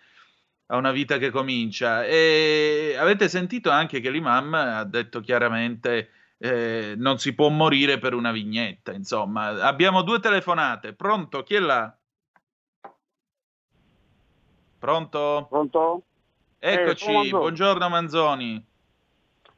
[0.72, 2.06] a una vita che comincia.
[2.06, 8.14] E avete sentito anche che l'imam ha detto chiaramente eh, non si può morire per
[8.14, 8.92] una vignetta.
[8.92, 10.94] Insomma, abbiamo due telefonate.
[10.94, 11.44] Pronto?
[11.44, 11.94] Chi è là?
[14.80, 15.46] Pronto?
[15.50, 16.04] Pronto?
[16.58, 18.66] Eccoci, eh, buongiorno Manzoni.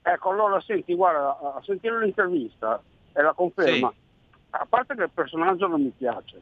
[0.03, 2.81] Ecco, allora senti, guarda, a sentire l'intervista
[3.13, 4.27] e la conferma, sì.
[4.51, 6.41] a parte che il personaggio non mi piace,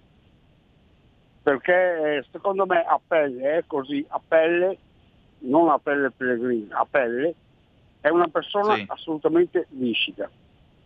[1.50, 4.78] perché secondo me a pelle è così, a pelle,
[5.40, 7.34] non a pelle pellegrina, a pelle,
[8.02, 8.86] è una persona sì.
[8.88, 10.30] assolutamente viscida.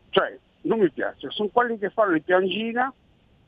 [0.10, 2.94] Cioè, non mi piace, sono quelli che fanno il piangina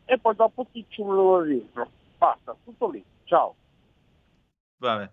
[0.03, 1.89] e poi dopo ti ciullano dentro.
[2.17, 3.01] Basta, tutto lì.
[3.23, 3.55] Ciao.
[4.77, 5.09] Vabbè.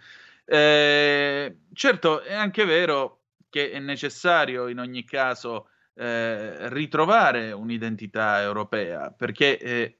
[0.51, 3.19] Eh, certo, è anche vero
[3.51, 9.97] che è necessario in ogni caso eh, ritrovare un'identità europea, perché eh,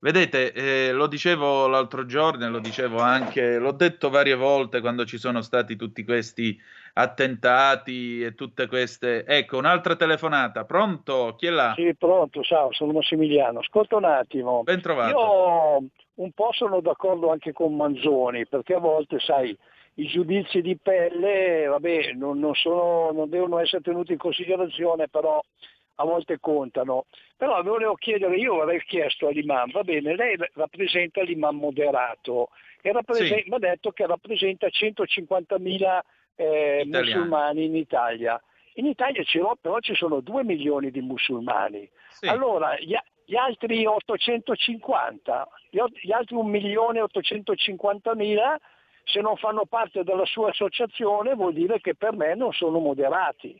[0.00, 5.04] vedete, eh, lo dicevo l'altro giorno e lo dicevo anche, l'ho detto varie volte quando
[5.04, 6.60] ci sono stati tutti questi
[6.94, 9.24] attentati e tutte queste...
[9.24, 11.36] Ecco, un'altra telefonata, pronto?
[11.38, 11.74] Chi è là?
[11.76, 13.60] Sì, pronto, ciao, sono Massimiliano.
[13.60, 14.64] Ascolta un attimo.
[14.64, 15.16] Ben trovato.
[15.16, 15.88] Io
[16.18, 19.56] un po' sono d'accordo anche con Manzoni, perché a volte, sai,
[19.94, 25.40] i giudizi di pelle, vabbè, non, non, sono, non devono essere tenuti in considerazione, però
[26.00, 27.06] a volte contano.
[27.36, 32.50] Però volevo chiedere, io avrei chiesto all'imam, va bene, lei rappresenta l'imam moderato
[32.80, 33.48] e rappresenta, sì.
[33.48, 36.00] mi ha detto che rappresenta 150.000
[36.36, 38.40] eh, musulmani in Italia.
[38.74, 39.24] In Italia
[39.60, 41.88] però ci sono 2 milioni di musulmani.
[42.10, 42.28] Sì.
[42.28, 42.76] Allora,
[43.28, 48.58] gli, altri 850, gli, altri 1 milione e 850 mila
[49.04, 53.54] se non fanno parte della sua associazione vuol dire che per me non sono moderati.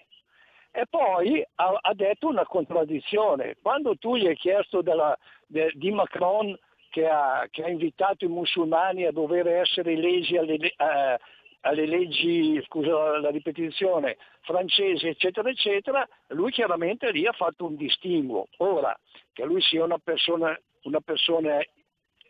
[0.71, 3.57] E poi ha, ha detto una contraddizione.
[3.61, 5.15] Quando tu gli hai chiesto della,
[5.47, 6.59] de, di Macron
[6.89, 11.19] che ha, che ha, invitato i musulmani a dover essere lesi alle, eh,
[11.61, 18.49] alle leggi, scusa la ripetizione, francesi, eccetera, eccetera, lui chiaramente lì ha fatto un distinguo.
[18.59, 18.99] Ora,
[19.33, 21.61] che lui sia una persona, una persona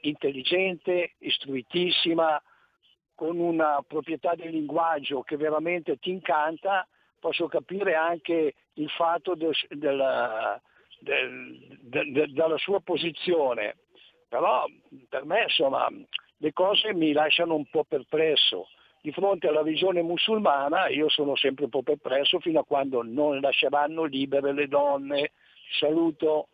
[0.02, 2.40] intelligente, istruitissima,
[3.14, 6.86] con una proprietà di linguaggio che veramente ti incanta,
[7.18, 10.60] posso capire anche il fatto del, della,
[11.00, 13.76] del, del, della sua posizione.
[14.28, 14.66] Però
[15.08, 15.88] per me insomma
[16.36, 18.68] le cose mi lasciano un po' perplesso.
[19.00, 23.40] Di fronte alla visione musulmana io sono sempre un po' perplesso fino a quando non
[23.40, 25.32] lasceranno libere le donne.
[25.78, 26.48] Saluto.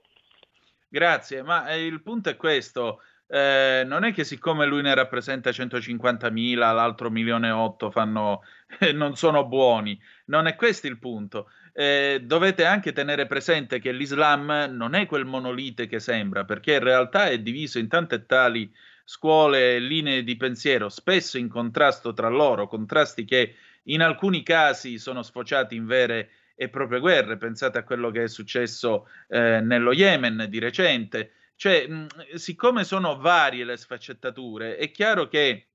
[0.88, 5.50] Grazie, ma eh, il punto è questo eh, non è che siccome lui ne rappresenta
[5.50, 8.42] 150.000, l'altro milione e otto fanno,
[8.78, 9.98] eh, non sono buoni.
[10.26, 11.50] Non è questo il punto.
[11.72, 16.84] Eh, dovete anche tenere presente che l'Islam non è quel monolite che sembra, perché in
[16.84, 18.72] realtà è diviso in tante tali
[19.04, 24.98] scuole e linee di pensiero, spesso in contrasto tra loro, contrasti che in alcuni casi
[24.98, 27.36] sono sfociati in vere e proprie guerre.
[27.36, 31.32] Pensate a quello che è successo eh, nello Yemen di recente.
[31.56, 35.68] Cioè, mh, siccome sono varie le sfaccettature, è chiaro che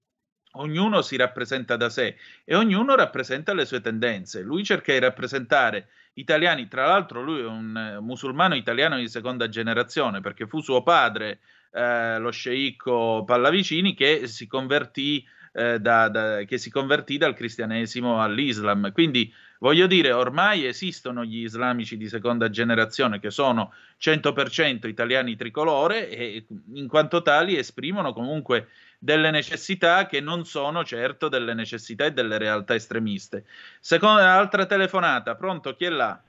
[0.54, 4.42] ognuno si rappresenta da sé e ognuno rappresenta le sue tendenze.
[4.42, 9.48] Lui cerca di rappresentare italiani, tra l'altro lui è un eh, musulmano italiano di seconda
[9.48, 11.40] generazione perché fu suo padre,
[11.72, 15.26] eh, lo sceicco Pallavicini, che si convertì
[15.60, 18.94] eh, da, da, che si convertì dal cristianesimo all'Islam.
[18.94, 26.10] Quindi voglio dire, ormai esistono gli islamici di seconda generazione che sono 100% italiani tricolore
[26.10, 32.14] e in quanto tali esprimono comunque delle necessità che non sono certo delle necessità e
[32.14, 33.44] delle realtà estremiste.
[33.82, 35.76] Seconda altra telefonata, pronto?
[35.76, 36.22] Chi è là?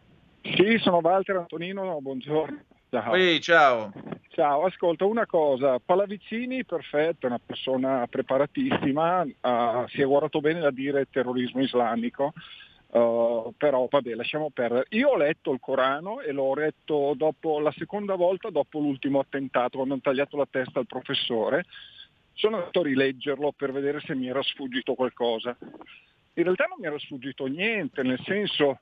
[0.43, 2.65] Sì, sono Walter Antonino, buongiorno.
[2.91, 3.15] Ciao.
[3.15, 3.93] Ehi, ciao.
[4.31, 10.59] Ciao, ascolta una cosa, Pallavicini, perfetto, è una persona preparatissima, uh, si è guardato bene
[10.59, 12.33] da dire terrorismo islamico,
[12.89, 14.87] uh, però vabbè, lasciamo perdere.
[14.91, 19.77] Io ho letto il Corano e l'ho letto dopo, la seconda volta dopo l'ultimo attentato,
[19.77, 21.67] quando hanno tagliato la testa al professore,
[22.33, 25.57] sono andato a rileggerlo per vedere se mi era sfuggito qualcosa.
[26.35, 28.81] In realtà non mi era sfuggito niente, nel senso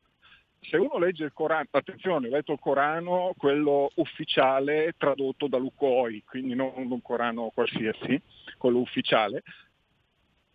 [0.61, 6.23] se uno legge il Corano, attenzione, ho letto il Corano, quello ufficiale tradotto da Lucoi,
[6.27, 8.21] quindi non un Corano qualsiasi,
[8.59, 9.43] quello ufficiale,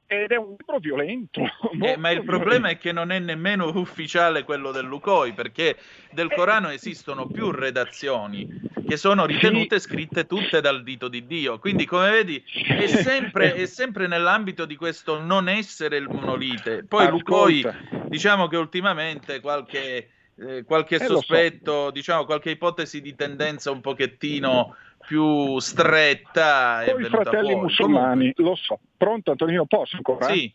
[0.05, 1.41] ed è un libro violento.
[1.83, 5.75] Eh, ma il problema è che non è nemmeno ufficiale quello del Lucoi, perché
[6.11, 6.35] del eh.
[6.35, 8.47] Corano esistono più redazioni
[8.87, 11.59] che sono ritenute scritte tutte dal dito di Dio.
[11.59, 16.85] Quindi, come vedi, è sempre, è sempre nell'ambito di questo non essere il monolite.
[16.87, 17.17] Poi Ascolta.
[17.17, 17.65] Lucoi,
[18.07, 21.91] diciamo che ultimamente qualche, eh, qualche eh, sospetto, so.
[21.91, 24.75] diciamo qualche ipotesi di tendenza un pochettino
[25.05, 26.83] più stretta.
[26.89, 27.61] Con i fratelli fuori.
[27.61, 28.43] musulmani, Comunque...
[28.43, 28.79] lo so.
[28.97, 30.27] Pronto Antonino, posso ancora?
[30.27, 30.53] Sì,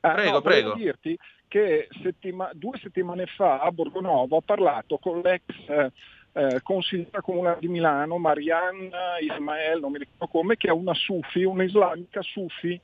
[0.00, 0.74] ah, prego, no, prego.
[0.74, 1.18] dirti
[1.48, 2.50] che settima...
[2.54, 5.92] due settimane fa a Borgonovo ho parlato con l'ex eh,
[6.34, 11.44] eh, consigliera comunale di Milano, Marianna Ismael, non mi ricordo come, che è una sufi,
[11.44, 12.78] un'islamica sufi,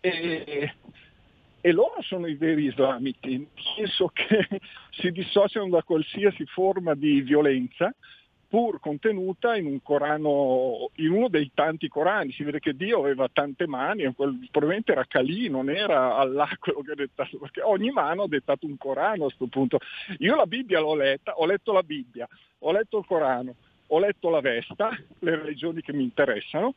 [0.00, 0.74] e,
[1.60, 4.46] e loro sono i veri islamici, nel senso che
[4.90, 7.92] si dissociano da qualsiasi forma di violenza,
[8.48, 12.32] pur contenuta in un Corano, in uno dei tanti Corani.
[12.32, 16.92] Si vede che Dio aveva tante mani, probabilmente era Calì, non era Allah quello che
[16.92, 19.78] ha dettato, perché ogni mano ha dettato un Corano a questo punto.
[20.18, 22.26] Io la Bibbia l'ho letta, ho letto la Bibbia,
[22.60, 23.54] ho letto il Corano,
[23.88, 26.74] ho letto la Vesta, le religioni che mi interessano,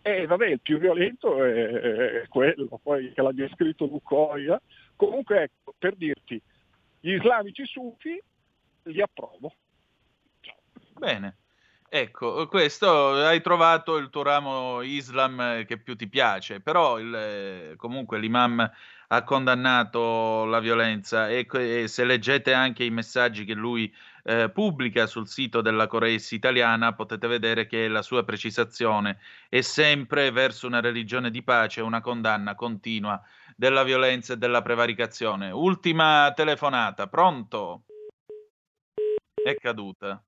[0.00, 1.66] e vabbè, il più violento è,
[2.22, 4.60] è quello, poi che l'abbia scritto Lucoia.
[4.96, 6.40] Comunque, ecco, per dirti,
[7.00, 8.18] gli islamici sufi
[8.84, 9.52] li approvo
[10.94, 11.36] Bene.
[11.88, 18.18] Ecco, questo hai trovato il tuo ramo Islam che più ti piace, però il, comunque
[18.18, 18.68] l'imam
[19.08, 25.06] ha condannato la violenza e, e, se leggete anche i messaggi che lui eh, pubblica
[25.06, 29.18] sul sito della Coreis italiana potete vedere che la sua precisazione
[29.48, 33.22] è sempre verso una religione di pace, una condanna continua
[33.54, 35.50] della violenza e della prevaricazione.
[35.50, 37.82] Ultima telefonata, pronto?
[39.32, 40.20] È caduta.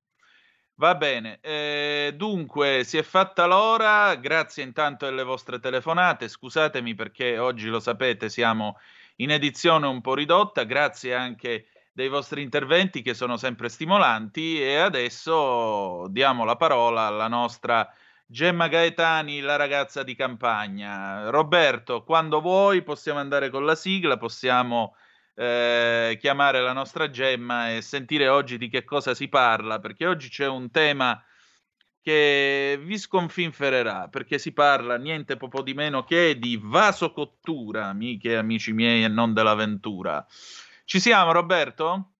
[0.79, 7.39] Va bene, eh, dunque si è fatta l'ora, grazie intanto alle vostre telefonate, scusatemi perché
[7.39, 8.77] oggi lo sapete siamo
[9.15, 14.61] in edizione un po' ridotta, grazie anche dei vostri interventi che sono sempre stimolanti.
[14.61, 17.91] E adesso diamo la parola alla nostra
[18.27, 21.31] Gemma Gaetani, la ragazza di campagna.
[21.31, 24.95] Roberto, quando vuoi possiamo andare con la sigla, possiamo
[25.39, 30.29] eh, chiamare la nostra Gemma e sentire oggi di che cosa si parla, perché oggi
[30.29, 31.23] c'è un tema
[32.01, 38.35] che vi sconfinfererà, perché si parla niente poco di meno che di vasocottura, amiche e
[38.35, 40.25] amici miei, e non dell'avventura.
[40.85, 42.13] Ci siamo, Roberto?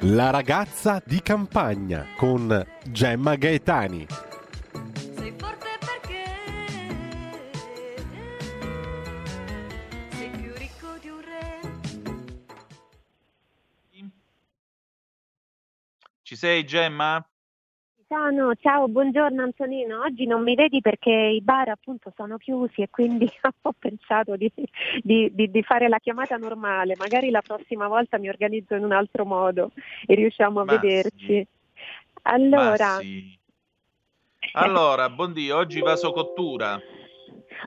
[0.00, 4.06] La ragazza di campagna con Gemma Gaetani.
[16.26, 17.24] Ci sei Gemma?
[18.08, 20.00] Sono, ciao, buongiorno Antonino.
[20.00, 23.30] Oggi non mi vedi perché i bar appunto sono chiusi e quindi
[23.62, 24.50] ho pensato di,
[25.04, 26.96] di, di, di, fare la chiamata normale.
[26.96, 29.70] Magari la prossima volta mi organizzo in un altro modo
[30.04, 31.26] e riusciamo a Ma vederci.
[31.26, 31.46] Sì.
[32.22, 33.38] Allora, sì.
[34.54, 36.76] allora, buondì, oggi vaso cottura.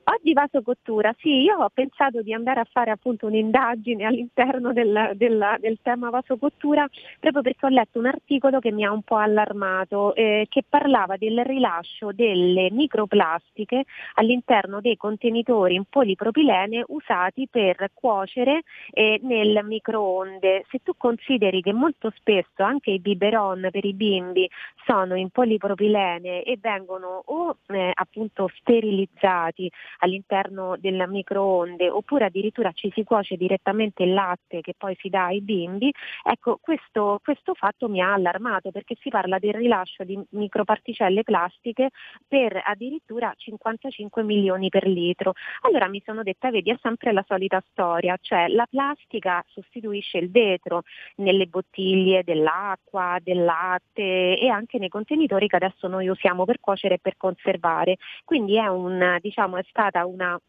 [0.05, 5.57] Oggi vasocottura, sì, io ho pensato di andare a fare appunto un'indagine all'interno del, del,
[5.59, 6.87] del tema vasocottura
[7.19, 11.17] proprio perché ho letto un articolo che mi ha un po' allarmato, eh, che parlava
[11.17, 13.85] del rilascio delle microplastiche
[14.15, 18.61] all'interno dei contenitori in polipropilene usati per cuocere
[18.91, 20.65] eh, nel microonde.
[20.69, 24.49] Se tu consideri che molto spesso anche i biberon per i bimbi
[24.85, 29.69] sono in polipropilene e vengono o eh, appunto sterilizzati
[29.99, 35.25] all'interno del microonde oppure addirittura ci si cuoce direttamente il latte che poi si dà
[35.25, 35.91] ai bimbi,
[36.23, 41.89] ecco questo, questo fatto mi ha allarmato perché si parla del rilascio di microparticelle plastiche
[42.27, 45.33] per addirittura 55 milioni per litro.
[45.61, 50.29] Allora mi sono detta, vedi, è sempre la solita storia, cioè la plastica sostituisce il
[50.29, 50.83] vetro
[51.15, 56.95] nelle bottiglie dell'acqua, del latte e anche nei contenitori che adesso noi usiamo per cuocere
[56.95, 57.97] e per conservare.
[58.23, 60.39] Quindi è, un, diciamo, è stata una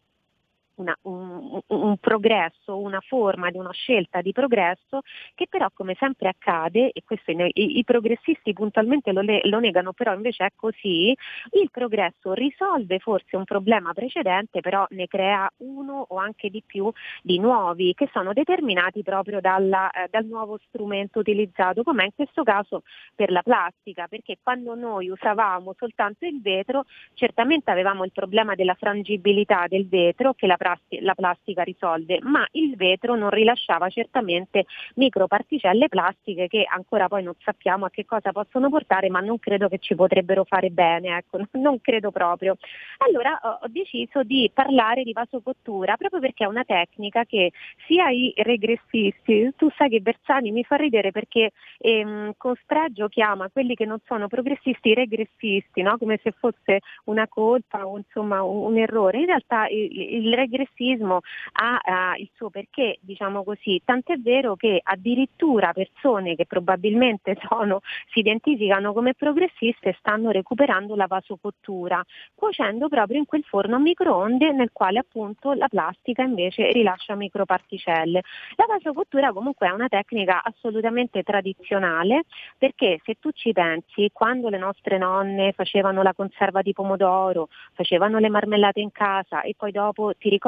[0.81, 5.01] una, un, un, progresso, una forma di una scelta di progresso
[5.35, 10.13] che però come sempre accade, e questo i, i progressisti puntualmente lo, lo, negano, però
[10.13, 11.15] invece è così,
[11.51, 16.91] il progresso risolve forse un problema precedente, però ne crea uno o anche di più
[17.21, 22.43] di nuovi che sono determinati proprio dalla, eh, dal nuovo strumento utilizzato, come in questo
[22.43, 22.83] caso
[23.15, 28.73] per la plastica, perché quando noi usavamo soltanto il vetro, certamente avevamo il problema della
[28.73, 30.57] frangibilità del vetro che la
[31.01, 34.65] la plastica risolve, ma il vetro non rilasciava certamente
[34.95, 39.67] microparticelle plastiche che ancora poi non sappiamo a che cosa possono portare, ma non credo
[39.67, 42.57] che ci potrebbero fare bene, ecco, non credo proprio.
[42.97, 47.51] Allora ho deciso di parlare di vasocottura proprio perché è una tecnica che
[47.87, 53.49] sia i regressisti, tu sai che Bersani mi fa ridere perché ehm, con spregio chiama
[53.49, 55.97] quelli che non sono progressisti regressisti, no?
[55.97, 59.19] come se fosse una colpa o insomma un, un errore.
[59.19, 61.21] In realtà il, il regressismo
[61.53, 67.81] ha, ha il suo perché, diciamo così, tant'è vero che addirittura persone che probabilmente sono,
[68.11, 72.03] si identificano come progressiste stanno recuperando la vasocottura,
[72.35, 78.21] cuocendo proprio in quel forno a microonde nel quale appunto la plastica invece rilascia microparticelle.
[78.55, 82.23] La vasocottura comunque è una tecnica assolutamente tradizionale
[82.57, 88.19] perché se tu ci pensi, quando le nostre nonne facevano la conserva di pomodoro, facevano
[88.19, 90.40] le marmellate in casa e poi dopo ti ricordi?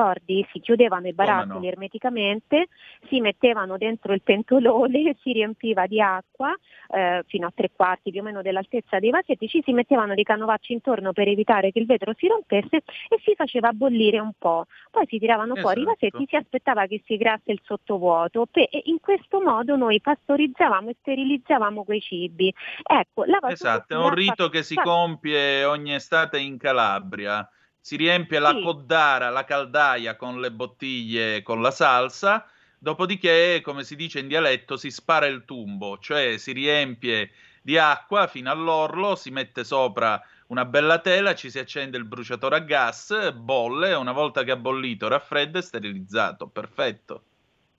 [0.52, 1.72] Si chiudevano i barattoli no.
[1.72, 2.68] ermeticamente,
[3.08, 6.54] si mettevano dentro il pentolone, si riempiva di acqua
[6.90, 10.24] eh, fino a tre quarti più o meno dell'altezza dei vasetti, ci si mettevano dei
[10.24, 12.78] canovacci intorno per evitare che il vetro si rompesse
[13.10, 14.66] e si faceva bollire un po'.
[14.90, 15.62] Poi si tiravano esatto.
[15.62, 16.08] fuori i esatto.
[16.08, 20.96] vasetti, si aspettava che si creasse il sottovuoto e in questo modo noi pastorizzavamo e
[21.00, 22.54] sterilizzavamo quei cibi.
[22.84, 27.48] Ecco, la esatto, è un rito che si compie ogni estate in Calabria
[27.84, 33.98] si riempie la coddara, la caldaia con le bottiglie con la salsa, dopodiché, come si
[33.98, 37.32] dice in dialetto, si spara il tumbo, cioè si riempie
[37.62, 42.56] di acqua fino all'orlo, si mette sopra una bella tela, ci si accende il bruciatore
[42.56, 46.48] a gas, bolle, una volta che ha bollito, raffredda e sterilizzato.
[46.48, 47.26] Perfetto.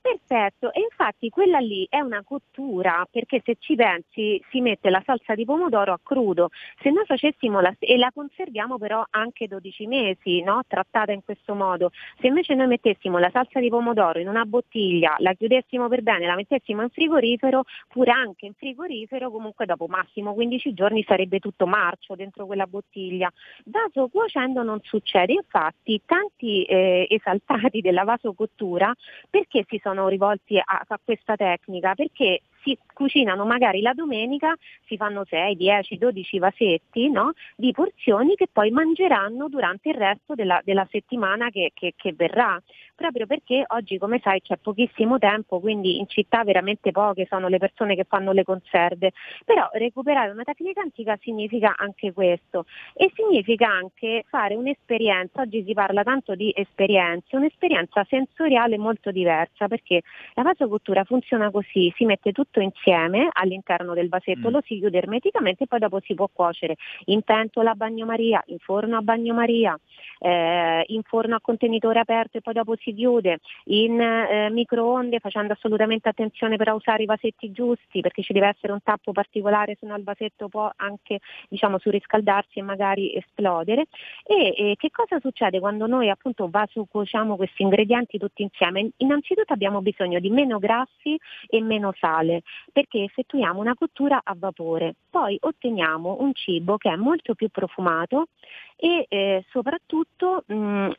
[0.07, 5.03] Perfetto, e infatti quella lì è una cottura perché se ci pensi si mette la
[5.03, 6.51] salsa di pomodoro a crudo,
[6.83, 10.61] se noi facessimo la, e la conserviamo però anche 12 mesi, no?
[10.69, 11.91] trattata in questo modo,
[12.21, 16.27] se invece noi mettessimo la salsa di pomodoro in una bottiglia, la chiudessimo per bene,
[16.27, 21.67] la mettessimo in frigorifero, pure anche in frigorifero, comunque dopo massimo 15 giorni sarebbe tutto
[21.67, 23.33] marcio dentro quella bottiglia.
[23.65, 28.93] Vaso cuocendo non succede, infatti tanti eh, esaltati della vasocottura
[29.31, 34.55] perché si sono sono rivolti a, a questa tecnica perché si cucinano magari la domenica,
[34.87, 37.33] si fanno 6, 10, 12 vasetti no?
[37.55, 42.61] di porzioni che poi mangeranno durante il resto della, della settimana che, che, che, verrà,
[42.95, 47.59] proprio perché oggi come sai c'è pochissimo tempo, quindi in città veramente poche sono le
[47.59, 49.13] persone che fanno le conserve,
[49.45, 52.65] però recuperare una tecnica antica significa anche questo.
[52.95, 59.69] E significa anche fare un'esperienza, oggi si parla tanto di esperienze, un'esperienza sensoriale molto diversa
[59.69, 60.03] perché
[60.35, 64.53] la vasocottura funziona così, si mette tutto tutto insieme all'interno del vasetto, mm.
[64.53, 66.77] lo si chiude ermeticamente e poi dopo si può cuocere
[67.07, 69.79] in pentola a bagnomaria, in forno a bagnomaria,
[70.21, 75.53] eh, in forno a contenitore aperto e poi dopo si chiude, in eh, microonde facendo
[75.53, 79.87] assolutamente attenzione per usare i vasetti giusti perché ci deve essere un tappo particolare, se
[79.87, 83.87] no il vasetto può anche diciamo, surriscaldarsi e magari esplodere.
[84.25, 88.91] E, e che cosa succede quando noi appunto vasocuociamo questi ingredienti tutti insieme?
[88.99, 94.95] Innanzitutto abbiamo bisogno di meno grassi e meno sale perché effettuiamo una cottura a vapore,
[95.11, 98.29] poi otteniamo un cibo che è molto più profumato
[98.77, 100.91] e eh, soprattutto mh,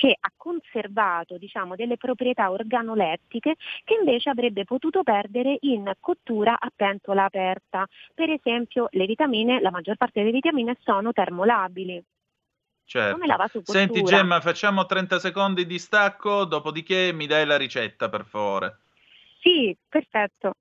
[0.00, 6.72] che ha conservato diciamo, delle proprietà organolettiche che invece avrebbe potuto perdere in cottura a
[6.74, 7.86] pentola aperta.
[8.14, 12.02] Per esempio le vitamine, la maggior parte delle vitamine sono termolabili.
[12.86, 13.62] Certo.
[13.62, 18.78] Senti Gemma, facciamo 30 secondi di stacco, dopodiché mi dai la ricetta per favore.
[19.40, 20.52] Sì, perfetto.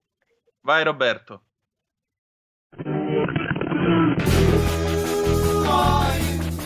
[0.61, 1.43] Vai Roberto.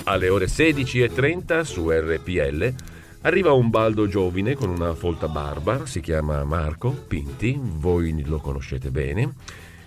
[0.06, 2.76] Alle ore 16.30 su RPL
[3.22, 8.90] arriva un baldo giovine con una folta barba, si chiama Marco Pinti, voi lo conoscete
[8.90, 9.34] bene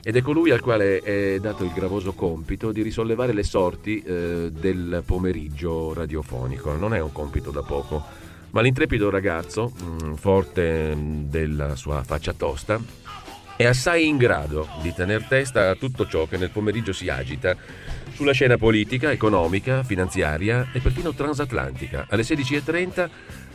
[0.06, 4.52] ed è colui al quale è dato il gravoso compito di risollevare le sorti eh,
[4.52, 6.76] del pomeriggio radiofonico.
[6.76, 8.04] Non è un compito da poco,
[8.56, 12.80] ma l'intrepido ragazzo, mm, forte della sua faccia tosta,
[13.54, 17.54] è assai in grado di tener testa a tutto ciò che nel pomeriggio si agita
[18.14, 22.06] sulla scena politica, economica, finanziaria e perfino transatlantica.
[22.08, 23.10] Alle 16.30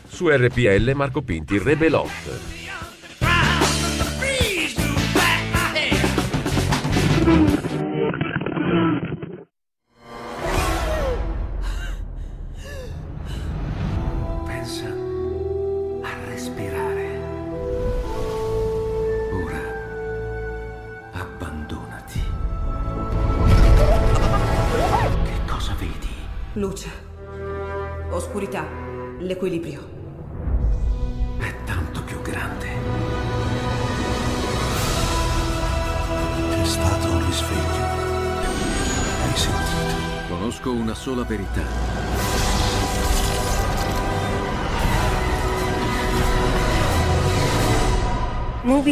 [0.07, 2.59] su RPL Marco Pinti, Rebelot.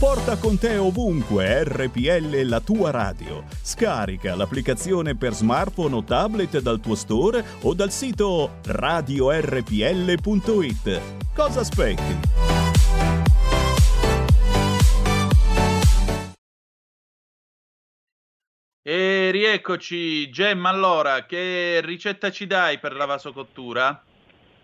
[0.00, 3.44] Porta con te ovunque RPL la tua radio.
[3.62, 9.40] Scarica l'applicazione per smartphone o tablet dal tuo store o dal sito radiorpl.it.
[11.34, 12.18] Cosa aspetti?
[18.82, 24.02] E rieccoci, Gemma, allora, che ricetta ci dai per la vasocottura?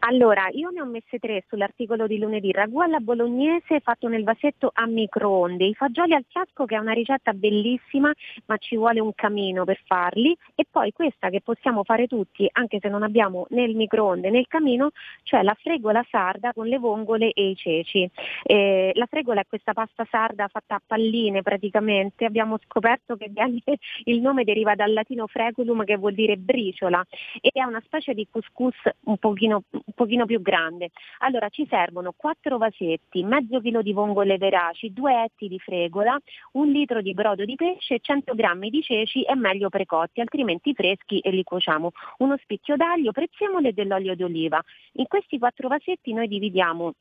[0.01, 2.53] Allora, io ne ho messe tre sull'articolo di lunedì.
[2.53, 6.93] Ragù alla bolognese fatto nel vasetto a microonde, i fagioli al fiasco che è una
[6.93, 8.13] ricetta bellissima
[8.47, 12.79] ma ci vuole un camino per farli e poi questa che possiamo fare tutti anche
[12.81, 14.91] se non abbiamo né il microonde né il camino,
[15.23, 18.09] cioè la fregola sarda con le vongole e i ceci.
[18.45, 23.31] Eh, la fregola è questa pasta sarda fatta a palline praticamente, abbiamo scoperto che
[24.05, 27.05] il nome deriva dal latino freculum che vuol dire briciola
[27.41, 28.75] e è una specie di couscous
[29.05, 30.91] un pochino, un pochino più grande.
[31.19, 36.19] Allora ci servono 4 vasetti, mezzo chilo di vongole veraci, 2 etti di fregola,
[36.53, 41.21] un litro di brodo di pesce, 100 grammi di ceci e meglio precotti, altrimenti freschi
[41.21, 41.91] e li cuociamo.
[42.19, 44.61] Uno spicchio d'aglio, prezzemolo e dell'olio d'oliva.
[44.95, 46.93] In questi 4 vasetti noi dividiamo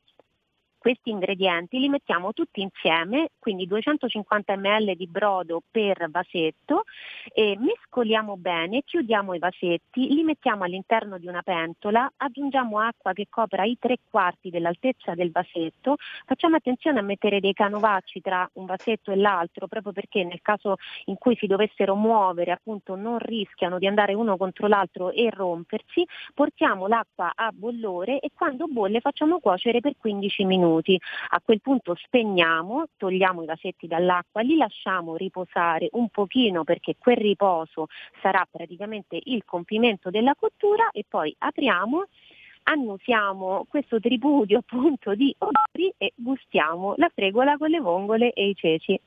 [0.86, 6.84] Questi ingredienti li mettiamo tutti insieme, quindi 250 ml di brodo per vasetto,
[7.34, 13.26] e mescoliamo bene, chiudiamo i vasetti, li mettiamo all'interno di una pentola, aggiungiamo acqua che
[13.28, 18.66] copra i tre quarti dell'altezza del vasetto, facciamo attenzione a mettere dei canovacci tra un
[18.66, 20.76] vasetto e l'altro, proprio perché nel caso
[21.06, 26.06] in cui si dovessero muovere appunto non rischiano di andare uno contro l'altro e rompersi,
[26.32, 30.74] portiamo l'acqua a bollore e quando bolle facciamo cuocere per 15 minuti.
[30.80, 37.16] A quel punto spegniamo, togliamo i vasetti dall'acqua, li lasciamo riposare un pochino perché quel
[37.16, 37.88] riposo
[38.20, 42.06] sarà praticamente il compimento della cottura e poi apriamo
[42.68, 48.54] annusiamo questo tripudio appunto di odori e gustiamo la fregola con le vongole e i
[48.54, 49.00] ceci.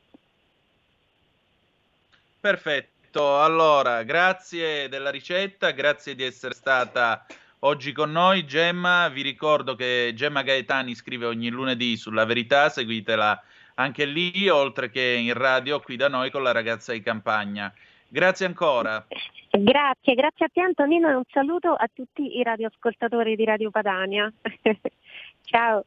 [2.39, 7.25] Perfetto, allora grazie della ricetta, grazie di essere stata
[7.59, 13.41] oggi con noi Gemma, vi ricordo che Gemma Gaetani scrive ogni lunedì sulla verità, seguitela
[13.75, 17.73] anche lì, oltre che in radio qui da noi con la ragazza di campagna.
[18.07, 19.05] Grazie ancora.
[19.51, 24.31] Grazie, grazie a te Antonino e un saluto a tutti i radioascoltatori di Radio Padania.
[25.43, 25.85] Ciao.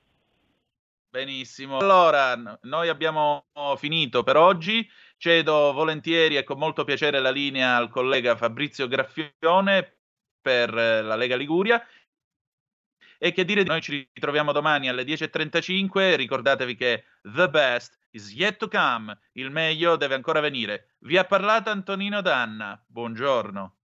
[1.11, 1.79] Benissimo.
[1.79, 3.45] Allora, noi abbiamo
[3.77, 4.89] finito per oggi.
[5.19, 10.02] Cedo volentieri e con molto piacere la linea al collega Fabrizio Graffione
[10.43, 11.83] per la Lega Liguria.
[13.19, 16.17] E che dire, noi ci ritroviamo domani alle 10.35.
[16.17, 20.97] Ricordatevi che the best is yet to come, il meglio deve ancora venire.
[20.99, 22.83] Vi ha parlato Antonino Danna.
[22.85, 23.77] Buongiorno.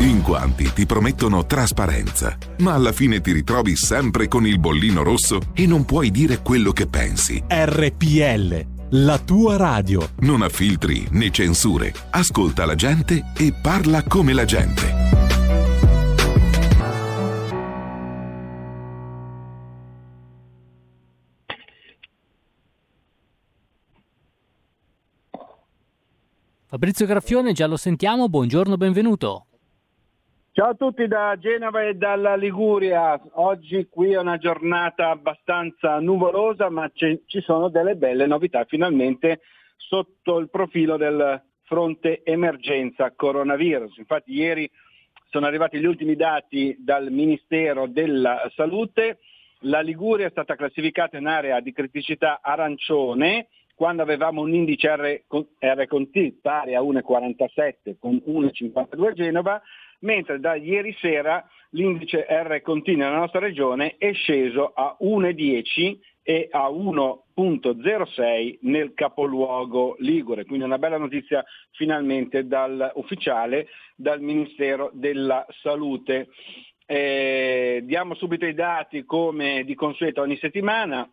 [0.00, 5.40] In quanti ti promettono trasparenza, ma alla fine ti ritrovi sempre con il bollino rosso
[5.54, 7.42] e non puoi dire quello che pensi.
[7.48, 10.08] RPL, la tua radio.
[10.20, 11.92] Non ha filtri né censure.
[12.10, 15.02] Ascolta la gente e parla come la gente.
[26.66, 29.46] Fabrizio Graffione, già lo sentiamo, buongiorno, benvenuto.
[30.56, 33.20] Ciao a tutti da Genova e dalla Liguria.
[33.32, 39.40] Oggi qui è una giornata abbastanza nuvolosa, ma ci sono delle belle novità finalmente
[39.76, 43.96] sotto il profilo del fronte emergenza coronavirus.
[43.96, 44.70] Infatti ieri
[45.28, 49.18] sono arrivati gli ultimi dati dal Ministero della Salute.
[49.62, 55.22] La Liguria è stata classificata in area di criticità arancione quando avevamo un indice R,
[55.58, 59.60] R con T pari a 1,47 con 1,52 Genova,
[60.04, 65.98] mentre da ieri sera l'indice R con T nella nostra regione è sceso a 1,10
[66.22, 74.90] e a 1.06 nel capoluogo Ligure, quindi una bella notizia finalmente dal, ufficiale dal Ministero
[74.94, 76.28] della Salute.
[76.86, 81.10] Eh, diamo subito i dati come di consueto ogni settimana,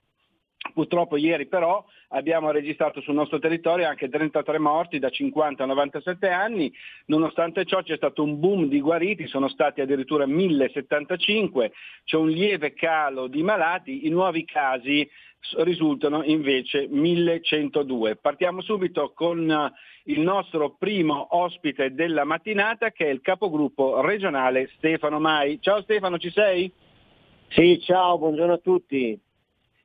[0.74, 6.30] Purtroppo ieri però abbiamo registrato sul nostro territorio anche 33 morti da 50 a 97
[6.30, 6.72] anni,
[7.07, 11.72] nonostante ciò c'è stato un boom di guariti, sono stati addirittura 1075,
[12.05, 15.09] c'è un lieve calo di malati, i nuovi casi
[15.57, 18.18] risultano invece 1102.
[18.18, 19.72] Partiamo subito con eh,
[20.05, 25.59] il nostro primo ospite della mattinata che è il capogruppo regionale Stefano Mai.
[25.59, 26.72] Ciao Stefano, ci sei?
[27.49, 29.20] Sì, ciao, buongiorno a tutti.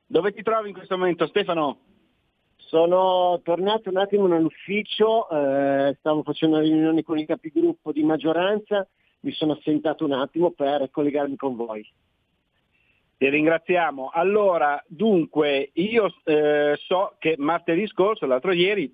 [0.09, 1.79] Dove ti trovi in questo momento Stefano?
[2.55, 8.87] Sono tornato un attimo nell'ufficio, eh, stavo facendo una riunione con i capigruppo di maggioranza,
[9.21, 11.85] mi sono assentato un attimo per collegarmi con voi.
[13.17, 14.09] Ti ringraziamo.
[14.13, 18.93] Allora, dunque, io eh, so che martedì scorso, l'altro ieri,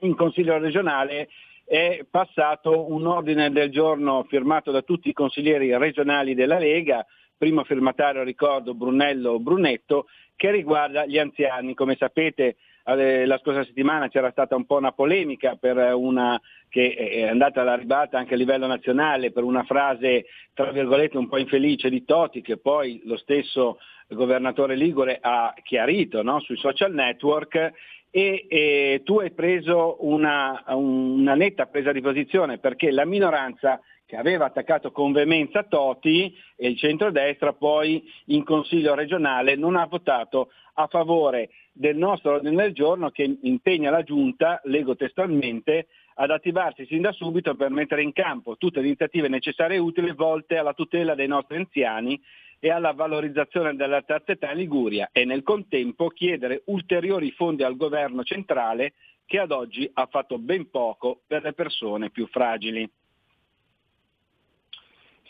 [0.00, 1.28] in Consiglio regionale
[1.64, 7.06] è passato un ordine del giorno firmato da tutti i consiglieri regionali della Lega,
[7.36, 10.06] primo firmatario ricordo Brunello Brunetto,
[10.36, 11.74] che riguarda gli anziani.
[11.74, 15.58] Come sapete eh, la scorsa settimana c'era stata un po' una polemica
[15.94, 21.16] una, che è andata alla ribata anche a livello nazionale per una frase tra virgolette
[21.16, 23.78] un po' infelice di Toti che poi lo stesso
[24.08, 26.40] governatore Ligure ha chiarito no?
[26.40, 27.72] sui social network
[28.16, 34.14] e, e, tu hai preso una, una netta presa di posizione perché la minoranza che
[34.14, 40.50] aveva attaccato con veemenza Toti e il centrodestra poi in Consiglio regionale non ha votato
[40.74, 46.86] a favore del nostro ordine del giorno che impegna la Giunta, leggo testualmente, ad attivarsi
[46.86, 50.72] sin da subito per mettere in campo tutte le iniziative necessarie e utili volte alla
[50.72, 52.20] tutela dei nostri anziani
[52.58, 57.76] e alla valorizzazione della terza età in Liguria e nel contempo chiedere ulteriori fondi al
[57.76, 58.94] governo centrale
[59.26, 62.88] che ad oggi ha fatto ben poco per le persone più fragili.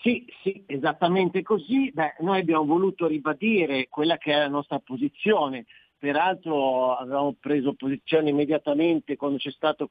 [0.00, 1.90] Sì, sì, esattamente così.
[1.90, 5.64] Beh, noi abbiamo voluto ribadire quella che è la nostra posizione.
[5.98, 9.88] Peraltro avevamo preso posizione immediatamente quando c'è stato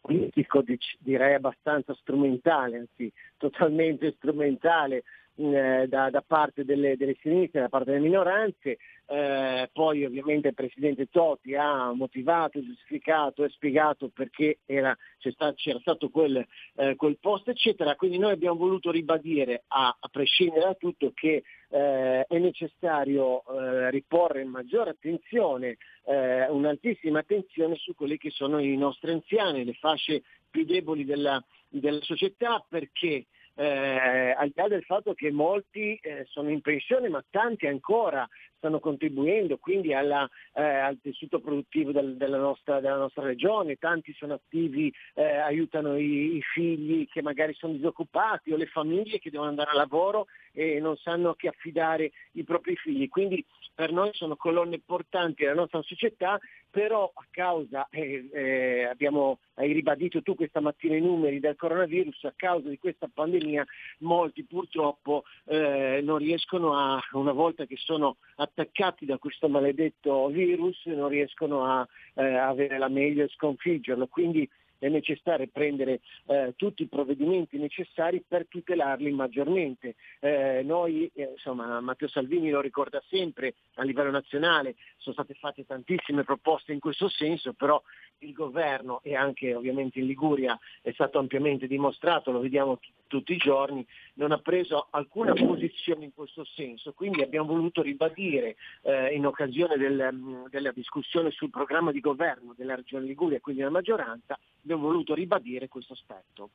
[0.00, 0.62] politico
[0.98, 5.02] direi abbastanza strumentale, anzi totalmente strumentale
[5.40, 8.76] eh, da, da, parte delle, delle, sinistre, da parte delle minoranze,
[9.06, 15.78] eh, poi ovviamente il Presidente Totti ha motivato, giustificato e spiegato perché era, stato, c'era
[15.80, 17.96] stato quel, eh, quel, post, eccetera.
[17.96, 23.90] Quindi noi abbiamo voluto ribadire, a, a prescindere da tutto, che eh, è necessario eh,
[23.90, 30.22] riporre maggiore attenzione, eh, un'altissima attenzione su quelli che sono i nostri anziani, le fasce
[30.50, 36.24] più deboli della, della società, perché eh, al di là del fatto che molti eh,
[36.28, 38.26] sono in pensione, ma tanti ancora
[38.60, 44.12] stanno contribuendo quindi alla, eh, al tessuto produttivo del, della, nostra, della, nostra, regione, tanti
[44.12, 49.30] sono attivi, eh, aiutano i, i, figli che magari sono disoccupati o le famiglie che
[49.30, 53.08] devono andare a lavoro e non sanno a chi affidare i propri figli.
[53.08, 53.44] Quindi
[53.74, 56.38] per noi sono colonne importanti della nostra società,
[56.70, 62.24] però a causa, eh, eh, abbiamo, hai ribadito tu questa mattina i numeri del coronavirus,
[62.24, 63.64] a causa di questa pandemia
[64.00, 68.18] molti purtroppo eh, non riescono a, una volta che sono
[68.50, 74.06] attaccati da questo maledetto virus, non riescono a eh, avere la meglio e sconfiggerlo.
[74.08, 74.48] Quindi
[74.80, 79.94] è necessario prendere eh, tutti i provvedimenti necessari per tutelarli maggiormente.
[80.20, 85.66] Eh, noi, eh, insomma, Matteo Salvini lo ricorda sempre a livello nazionale, sono state fatte
[85.66, 87.80] tantissime proposte in questo senso, però
[88.18, 92.78] il governo e anche ovviamente in Liguria è stato ampiamente dimostrato, lo vediamo
[93.10, 93.84] tutti i giorni,
[94.14, 96.92] non ha preso alcuna posizione in questo senso.
[96.92, 102.76] Quindi abbiamo voluto ribadire eh, in occasione del, della discussione sul programma di governo della
[102.76, 106.50] Regione Liguria e quindi della maggioranza, abbiamo voluto ribadire questo aspetto.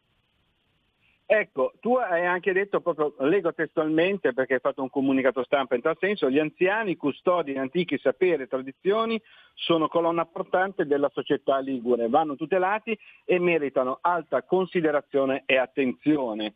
[1.28, 5.82] Ecco, tu hai anche detto proprio, leggo testualmente perché hai fatto un comunicato stampa in
[5.82, 9.20] tal senso, gli anziani, custodi di antichi saperi e tradizioni
[9.56, 16.54] sono colonna portante della società ligure, vanno tutelati e meritano alta considerazione e attenzione.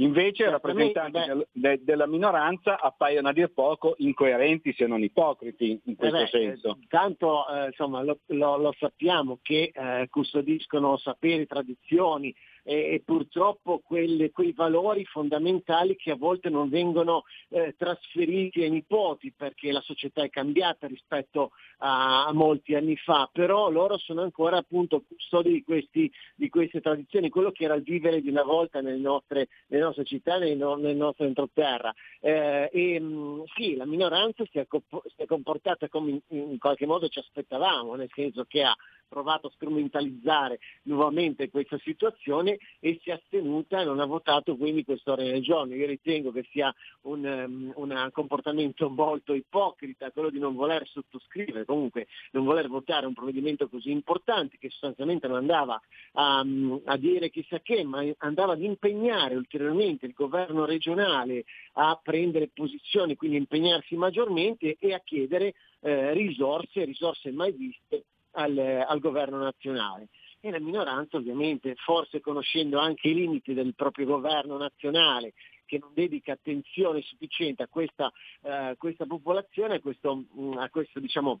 [0.00, 5.80] Invece i rappresentanti del, de, della minoranza appaiono a dir poco incoerenti se non ipocriti
[5.84, 6.78] in questo eh beh, senso.
[6.88, 12.32] Tanto eh, insomma, lo, lo, lo, sappiamo che eh, custodiscono saperi, tradizioni,
[12.68, 19.32] e, purtroppo quelle, quei valori fondamentali che a volte non vengono eh, trasferiti ai nipoti
[19.34, 24.58] perché la società è cambiata rispetto a, a, molti anni fa, però loro sono ancora
[24.58, 28.82] appunto custodi di, questi, di queste tradizioni, quello che era il vivere di una volta
[28.82, 31.94] nelle nostre, nelle nostre città, nel, nel nostro entroterra.
[32.20, 36.84] Eh, e mh, sì, la minoranza si è, si è comportata come in, in qualche
[36.84, 38.76] modo ci aspettavamo, nel senso che ha
[39.08, 44.84] provato a strumentalizzare nuovamente questa situazione e si è astenuta e non ha votato quindi
[44.84, 45.74] questo ordine del giorno.
[45.74, 51.64] Io ritengo che sia un, um, un, comportamento molto ipocrita quello di non voler sottoscrivere,
[51.64, 55.80] comunque non voler votare un provvedimento così importante che sostanzialmente non andava
[56.12, 56.44] a,
[56.84, 61.44] a dire chissà che, ma andava ad impegnare ulteriormente il governo regionale
[61.74, 68.84] a prendere posizioni, quindi impegnarsi maggiormente e a chiedere eh, risorse, risorse mai viste al,
[68.86, 70.08] al governo nazionale
[70.40, 75.34] e la minoranza ovviamente, forse conoscendo anche i limiti del proprio governo nazionale,
[75.66, 78.10] che non dedica attenzione sufficiente a questa,
[78.42, 81.40] eh, questa popolazione, a questo, mm, a questo diciamo,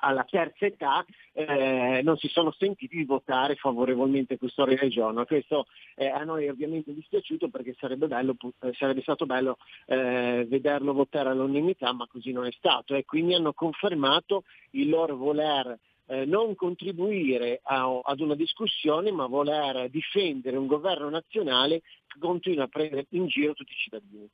[0.00, 5.24] alla terza età eh, non si sono sentiti di votare favorevolmente questo ordine del giorno.
[5.24, 9.56] Questo eh, a noi è ovviamente dispiaciuto perché sarebbe, bello, eh, sarebbe stato bello
[9.86, 15.16] eh, vederlo votare all'unanimità, ma così non è stato e quindi hanno confermato il loro
[15.16, 22.18] voler eh, non contribuire a, ad una discussione ma voler difendere un governo nazionale che
[22.18, 24.28] continua a prendere in giro tutti i cittadini.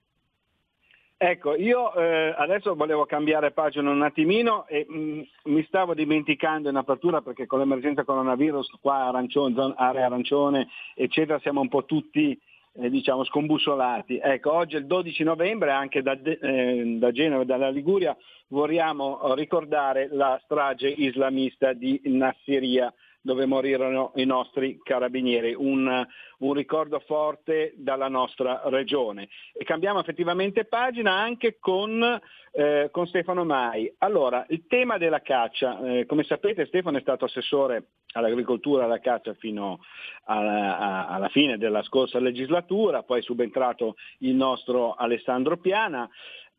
[1.23, 5.21] Ecco, io eh, adesso volevo cambiare pagina un attimino e mh, mm,
[5.53, 11.61] mi stavo dimenticando in apertura perché con l'emergenza coronavirus qua arancione, area arancione eccetera siamo
[11.61, 12.41] un po' tutti
[12.73, 14.19] eh, diciamo scombussolati.
[14.23, 18.17] Ecco, oggi è il 12 novembre anche da, eh, da Genova e dalla Liguria
[18.49, 26.07] vogliamo ricordare la strage islamista di Nassiria dove morirono i nostri carabinieri, un,
[26.39, 29.29] un, ricordo forte dalla nostra regione.
[29.53, 32.21] E cambiamo effettivamente pagina anche con,
[32.53, 33.93] eh, con Stefano Mai.
[33.99, 39.01] Allora, il tema della caccia, eh, come sapete Stefano è stato assessore all'agricoltura e alla
[39.01, 39.81] caccia fino
[40.25, 46.09] alla, alla fine della scorsa legislatura, poi è subentrato il nostro Alessandro Piana.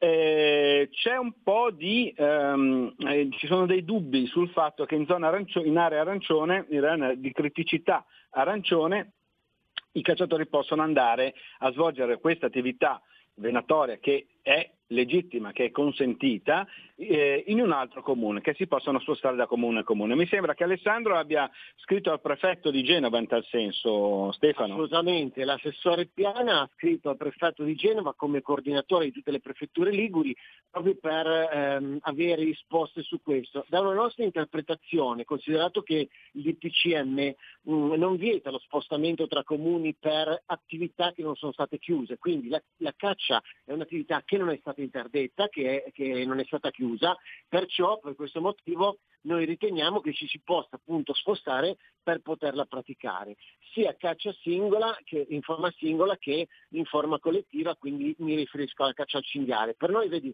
[0.03, 5.05] Eh, c'è un po' di, ehm, eh, ci sono dei dubbi sul fatto che in,
[5.05, 9.11] zona arancio- in area arancione, in area di criticità arancione,
[9.91, 12.99] i cacciatori possono andare a svolgere questa attività
[13.35, 18.99] venatoria che è legittima, che è consentita, eh, in un altro comune, che si possono
[18.99, 20.15] spostare da comune a comune.
[20.15, 24.73] Mi sembra che Alessandro abbia scritto al prefetto di Genova in tal senso, Stefano.
[24.73, 29.91] Assolutamente, l'assessore Piana ha scritto al prefetto di Genova come coordinatore di tutte le prefetture
[29.91, 30.35] liguri
[30.69, 33.65] proprio per ehm, avere risposte su questo.
[33.67, 37.33] Da una nostra interpretazione, considerato che il DPCM
[37.63, 42.17] mh, mm, non vieta lo spostamento tra comuni per attività che non sono state chiuse,
[42.17, 46.39] quindi la, la caccia è un'attività che non è stata interdetta, che, è, che non
[46.39, 47.17] è stata chiusa,
[47.49, 53.35] perciò per questo motivo noi riteniamo che ci si possa appunto spostare per poterla praticare,
[53.73, 58.93] sia caccia singola che in forma singola che in forma collettiva, quindi mi riferisco alla
[58.93, 59.73] caccia al cinghiale.
[59.73, 60.33] Per noi vedi,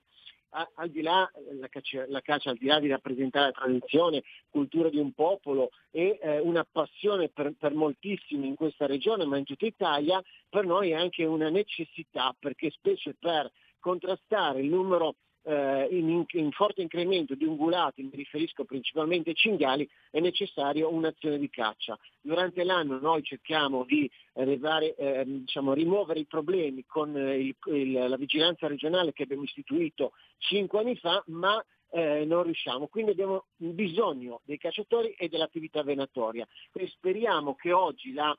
[0.52, 1.28] al di là,
[1.60, 5.72] la caccia, la caccia, al di là di rappresentare la tradizione, cultura di un popolo
[5.90, 10.66] e eh, una passione per, per, moltissimi in questa regione, ma in tutta Italia, per
[10.66, 15.16] noi è anche una necessità, perché specie per contrastare il numero
[15.48, 21.40] eh, in, in, forte incremento di ungulati, mi riferisco principalmente ai cinghiali, è necessario un'azione
[21.40, 21.98] di caccia.
[22.20, 27.92] Durante l'anno noi cerchiamo di arrivare, eh, diciamo, rimuovere i problemi con eh, il, il,
[28.10, 32.88] la vigilanza regionale che abbiamo istituito cinque anni fa, ma eh, non riusciamo.
[32.88, 36.46] Quindi abbiamo bisogno dei cacciatori e dell'attività venatoria.
[36.72, 38.38] Quindi speriamo che oggi la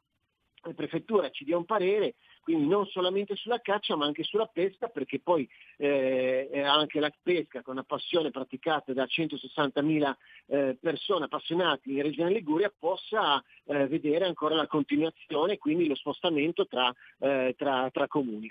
[0.62, 4.88] la prefettura ci dia un parere, quindi non solamente sulla caccia ma anche sulla pesca,
[4.88, 10.14] perché poi eh, anche la pesca, con una passione praticata da 160.000
[10.46, 15.94] eh, persone appassionate in Regione Liguria, possa eh, vedere ancora la continuazione e quindi lo
[15.94, 18.50] spostamento tra, eh, tra, tra comuni.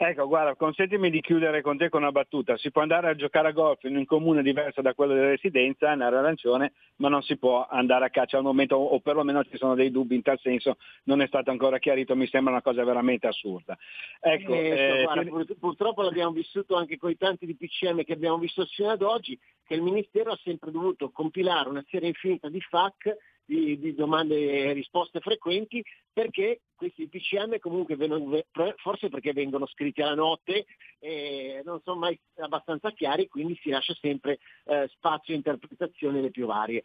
[0.00, 2.56] Ecco, guarda, consentimi di chiudere con te con una battuta.
[2.56, 5.92] Si può andare a giocare a golf in un comune diverso da quello della residenza,
[5.92, 9.56] in area arancione, ma non si può andare a caccia al momento, o perlomeno ci
[9.56, 12.84] sono dei dubbi in tal senso, non è stato ancora chiarito, mi sembra una cosa
[12.84, 13.76] veramente assurda.
[14.20, 15.56] Ecco, eh, eh, guarda, ti...
[15.56, 19.36] Purtroppo l'abbiamo vissuto anche con i tanti di PCM che abbiamo visto fino ad oggi,
[19.66, 23.16] che il Ministero ha sempre dovuto compilare una serie infinita di FAC
[23.48, 25.82] di, di, domande e risposte frequenti
[26.12, 28.42] perché questi PCM comunque vengono,
[28.76, 30.66] forse perché vengono scritti alla notte
[30.98, 36.30] e non sono mai abbastanza chiari, quindi si lascia sempre eh, spazio a interpretazioni le
[36.30, 36.84] più varie.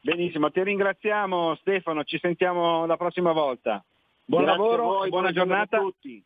[0.00, 3.82] Benissimo, ti ringraziamo Stefano, ci sentiamo la prossima volta.
[4.24, 5.78] Buon Grazie lavoro, voi, buona giornata.
[5.78, 6.22] A tutti.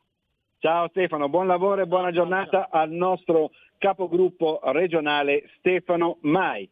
[0.58, 6.68] Ciao Stefano, buon lavoro e buona giornata al nostro capogruppo regionale Stefano Mai.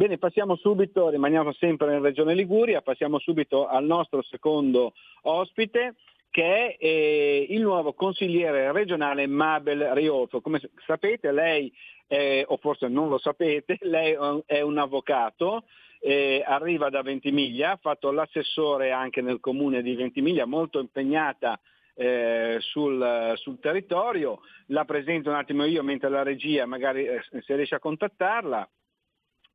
[0.00, 4.94] Bene, passiamo subito, rimaniamo sempre in Regione Liguria, passiamo subito al nostro secondo
[5.24, 5.96] ospite
[6.30, 10.40] che è eh, il nuovo consigliere regionale Mabel Riolfo.
[10.40, 11.70] Come sapete lei,
[12.06, 15.64] è, o forse non lo sapete, lei è un avvocato,
[16.00, 21.60] eh, arriva da Ventimiglia, ha fatto l'assessore anche nel comune di Ventimiglia, molto impegnata
[21.92, 24.40] eh, sul, sul, territorio.
[24.68, 28.66] La presento un attimo io mentre la regia magari eh, se riesce a contattarla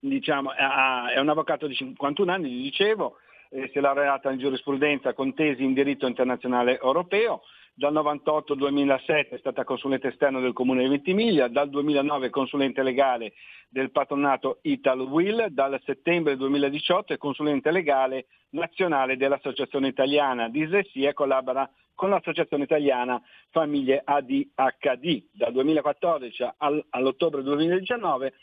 [0.08, 3.18] diciamo, è un avvocato di 51 anni, gli dicevo,
[3.50, 7.42] eh, si è laureata in giurisprudenza con tesi in diritto internazionale europeo,
[7.78, 12.82] dal 98 al 2007 è stata consulente esterno del Comune di Ventimiglia, dal 2009 consulente
[12.82, 13.34] legale
[13.68, 21.14] del patronato Ital Will, dal settembre 2018 è consulente legale nazionale dell'Associazione Italiana Dislessia e
[21.14, 25.24] collabora con l'Associazione Italiana Famiglie ADHD.
[25.34, 26.46] Dal 2014
[26.90, 28.34] all'ottobre 2019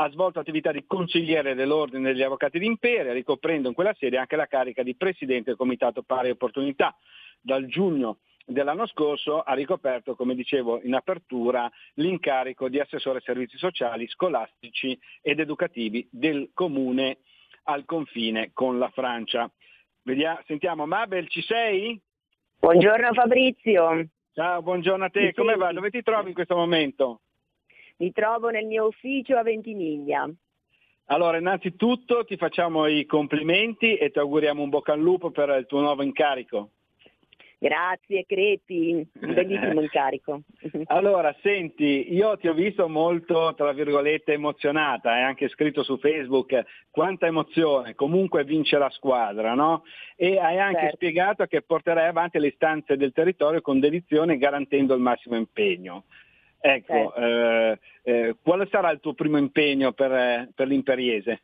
[0.00, 4.46] ha svolto attività di consigliere dell'Ordine degli Avvocati d'Imperia, ricoprendo in quella sede anche la
[4.46, 6.96] carica di Presidente del Comitato Pari Opportunità.
[7.40, 14.08] Dal giugno dell'anno scorso ha ricoperto, come dicevo in apertura, l'incarico di assessore servizi sociali,
[14.08, 17.18] scolastici ed educativi del Comune
[17.64, 19.50] al confine con la Francia.
[20.02, 22.00] Vediamo, sentiamo, Mabel, ci sei?
[22.60, 24.06] Buongiorno Fabrizio.
[24.32, 25.34] Ciao, buongiorno a te.
[25.34, 25.72] Come va?
[25.72, 27.22] Dove ti trovi in questo momento?
[27.98, 30.28] Mi trovo nel mio ufficio a Ventimiglia.
[31.06, 35.66] Allora, innanzitutto ti facciamo i complimenti e ti auguriamo un bocca al lupo per il
[35.66, 36.70] tuo nuovo incarico.
[37.60, 40.42] Grazie Crepi, un bellissimo incarico.
[40.84, 46.62] allora, senti, io ti ho visto molto, tra virgolette, emozionata, hai anche scritto su Facebook
[46.88, 49.82] quanta emozione, comunque vince la squadra, no?
[50.14, 50.96] E hai anche certo.
[50.96, 56.04] spiegato che porterai avanti le istanze del territorio con dedizione garantendo il massimo impegno.
[56.60, 57.14] Ecco, certo.
[57.14, 61.42] eh, eh, quale sarà il tuo primo impegno per, per l'Imperiese?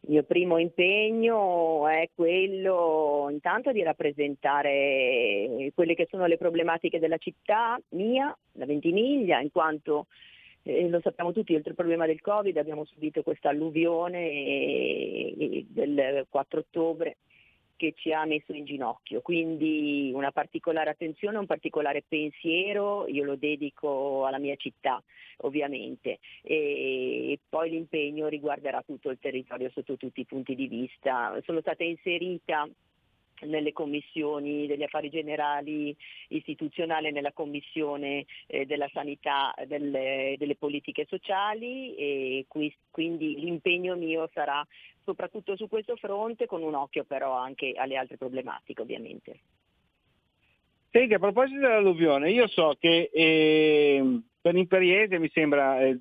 [0.00, 7.16] Il mio primo impegno è quello intanto di rappresentare quelle che sono le problematiche della
[7.16, 10.08] città mia, la Ventimiglia, in quanto
[10.62, 15.32] eh, lo sappiamo tutti, oltre al problema del Covid abbiamo subito questa alluvione
[15.68, 17.16] del 4 ottobre
[17.76, 19.20] che ci ha messo in ginocchio.
[19.20, 25.02] Quindi una particolare attenzione, un particolare pensiero, io lo dedico alla mia città
[25.38, 31.40] ovviamente e poi l'impegno riguarderà tutto il territorio sotto tutti i punti di vista.
[31.44, 32.68] Sono stata inserita
[33.42, 35.94] nelle commissioni degli affari generali
[36.28, 44.30] istituzionali, nella commissione eh, della sanità, delle, delle, politiche sociali e qui, quindi l'impegno mio
[44.32, 44.66] sarà
[45.02, 49.38] soprattutto su questo fronte con un occhio però anche alle altre problematiche ovviamente.
[50.96, 55.98] Senti, a proposito dell'alluvione, io so che eh, per l'Imperiese mi sembra eh,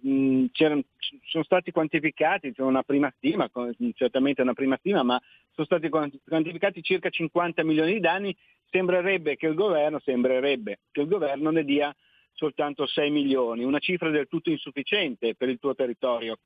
[0.51, 3.49] sono stati quantificati, c'è una prima stima,
[3.95, 8.37] certamente una prima stima, ma sono stati quantificati circa 50 milioni di danni,
[8.69, 11.91] sembrerebbe che il governo, sembrerebbe che il governo ne dia
[12.33, 16.37] soltanto 6 milioni, una cifra del tutto insufficiente per il tuo territorio.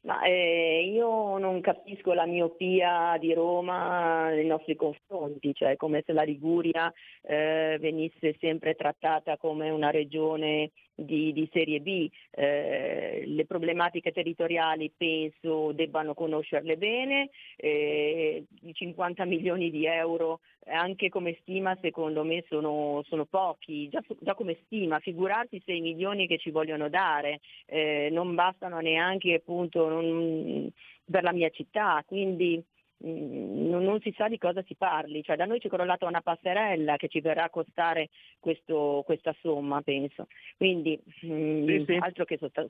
[0.00, 6.12] Ma eh, io non capisco la miopia di Roma nei nostri confronti, cioè come se
[6.12, 6.92] la Liguria
[7.22, 12.10] eh, venisse sempre trattata come una regione di, di serie B.
[12.30, 21.08] Eh, le problematiche territoriali penso debbano conoscerle bene, eh, i 50 milioni di euro anche
[21.08, 26.38] come stima secondo me sono, sono pochi, già, già, come stima, figurarsi 6 milioni che
[26.38, 30.70] ci vogliono dare, eh, non bastano neanche appunto non,
[31.10, 32.62] per la mia città, quindi
[33.00, 36.20] non, non, si sa di cosa si parli, cioè da noi ci è crollata una
[36.20, 38.08] passerella che ci verrà a costare
[38.40, 40.26] questo, questa somma, penso.
[40.56, 41.96] Quindi mh, mm, sì, sì.
[42.00, 42.68] altro che sotto,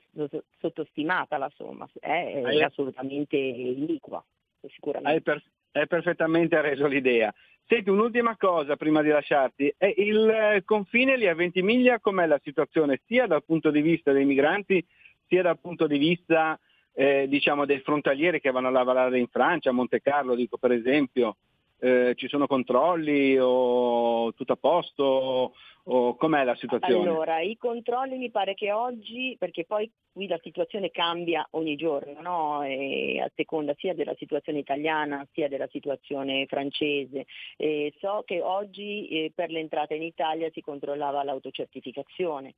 [0.59, 4.23] sottostimata la somma, è, è assolutamente iniqua,
[4.67, 5.11] sicuramente.
[5.11, 7.33] Hai, per, hai perfettamente reso l'idea.
[7.65, 9.73] Senti, un'ultima cosa prima di lasciarti.
[9.97, 14.83] il confine lì a Ventimiglia com'è la situazione sia dal punto di vista dei migranti
[15.27, 16.59] sia dal punto di vista
[16.93, 20.71] eh, diciamo, dei frontalieri che vanno a lavorare in Francia, a Monte Carlo dico per
[20.71, 21.37] esempio?
[21.81, 25.53] Eh, ci sono controlli o tutto a posto
[25.91, 27.09] o com'è la situazione?
[27.09, 32.19] Allora, i controlli mi pare che oggi, perché poi qui la situazione cambia ogni giorno,
[32.21, 32.59] no?
[32.59, 37.25] a seconda sia della situazione italiana sia della situazione francese.
[37.57, 42.53] E so che oggi eh, per l'entrata in Italia si controllava l'autocertificazione.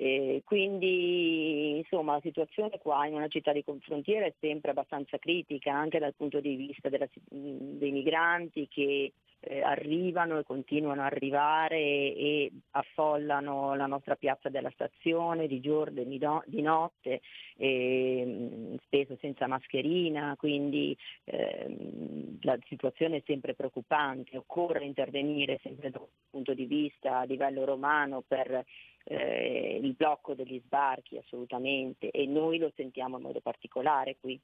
[0.00, 5.74] Eh, quindi insomma la situazione qua in una città di confrontiera è sempre abbastanza critica
[5.74, 11.76] anche dal punto di vista della, dei migranti che eh, arrivano e continuano ad arrivare
[11.76, 17.20] e, e, affollano la nostra piazza della stazione di giorno e di, no, di notte,
[17.56, 25.98] e, spesso senza mascherina, quindi eh, la situazione è sempre preoccupante, occorre intervenire sempre da
[25.98, 28.64] un punto di vista a livello romano per
[29.04, 34.38] eh, il blocco degli sbarchi assolutamente e noi lo sentiamo in modo particolare qui.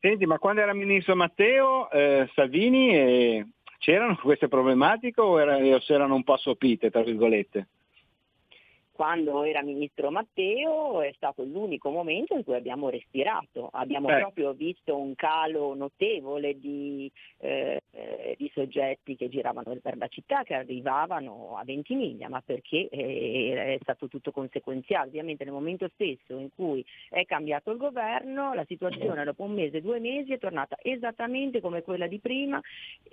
[0.00, 3.46] Senti, ma quando era ministro Matteo, eh, Salvini, eh,
[3.78, 7.68] c'erano queste problematiche o, era, o erano un po' assopite, tra virgolette?
[8.98, 14.18] Quando era ministro Matteo è stato l'unico momento in cui abbiamo respirato, abbiamo eh.
[14.18, 17.80] proprio visto un calo notevole di, eh,
[18.36, 23.78] di, soggetti che giravano per la città, che arrivavano a Ventimiglia, ma perché eh, è
[23.82, 25.06] stato tutto conseguenziale.
[25.06, 29.80] Ovviamente nel momento stesso in cui è cambiato il governo, la situazione dopo un mese,
[29.80, 32.60] due mesi è tornata esattamente come quella di prima,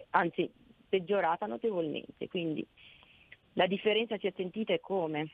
[0.09, 0.49] anzi
[0.89, 2.27] peggiorata notevolmente.
[2.27, 2.65] Quindi
[3.53, 5.29] la differenza si è sentita e come?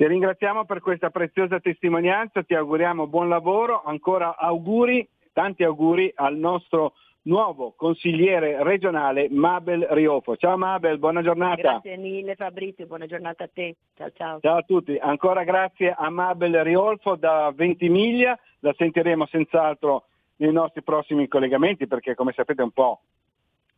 [0.00, 6.38] Ti ringraziamo per questa preziosa testimonianza, ti auguriamo buon lavoro, ancora auguri, tanti auguri al
[6.38, 6.94] nostro
[7.24, 10.38] nuovo consigliere regionale Mabel Riofo.
[10.38, 11.60] Ciao Mabel, buona giornata.
[11.60, 13.76] Grazie mille Fabrizio, buona giornata a te.
[13.94, 14.40] Ciao ciao.
[14.40, 20.04] Ciao a tutti, ancora grazie a Mabel Riolfo da Ventimiglia, la sentiremo senz'altro
[20.36, 23.02] nei nostri prossimi collegamenti perché come sapete è un po'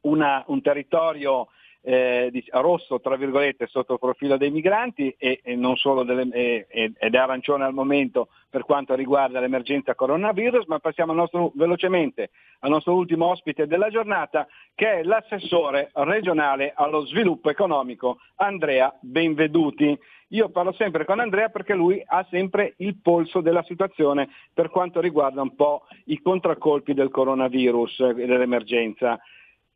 [0.03, 1.49] una, un territorio
[1.83, 7.19] eh, rosso tra virgolette sotto il profilo dei migranti e, e delle, e, ed è
[7.19, 12.31] arancione al momento per quanto riguarda l'emergenza coronavirus, ma passiamo al nostro, velocemente
[12.61, 19.99] al nostro ultimo ospite della giornata che è l'assessore regionale allo sviluppo economico Andrea Benveduti.
[20.29, 25.01] Io parlo sempre con Andrea perché lui ha sempre il polso della situazione per quanto
[25.01, 29.19] riguarda un po' i contraccolpi del coronavirus e dell'emergenza.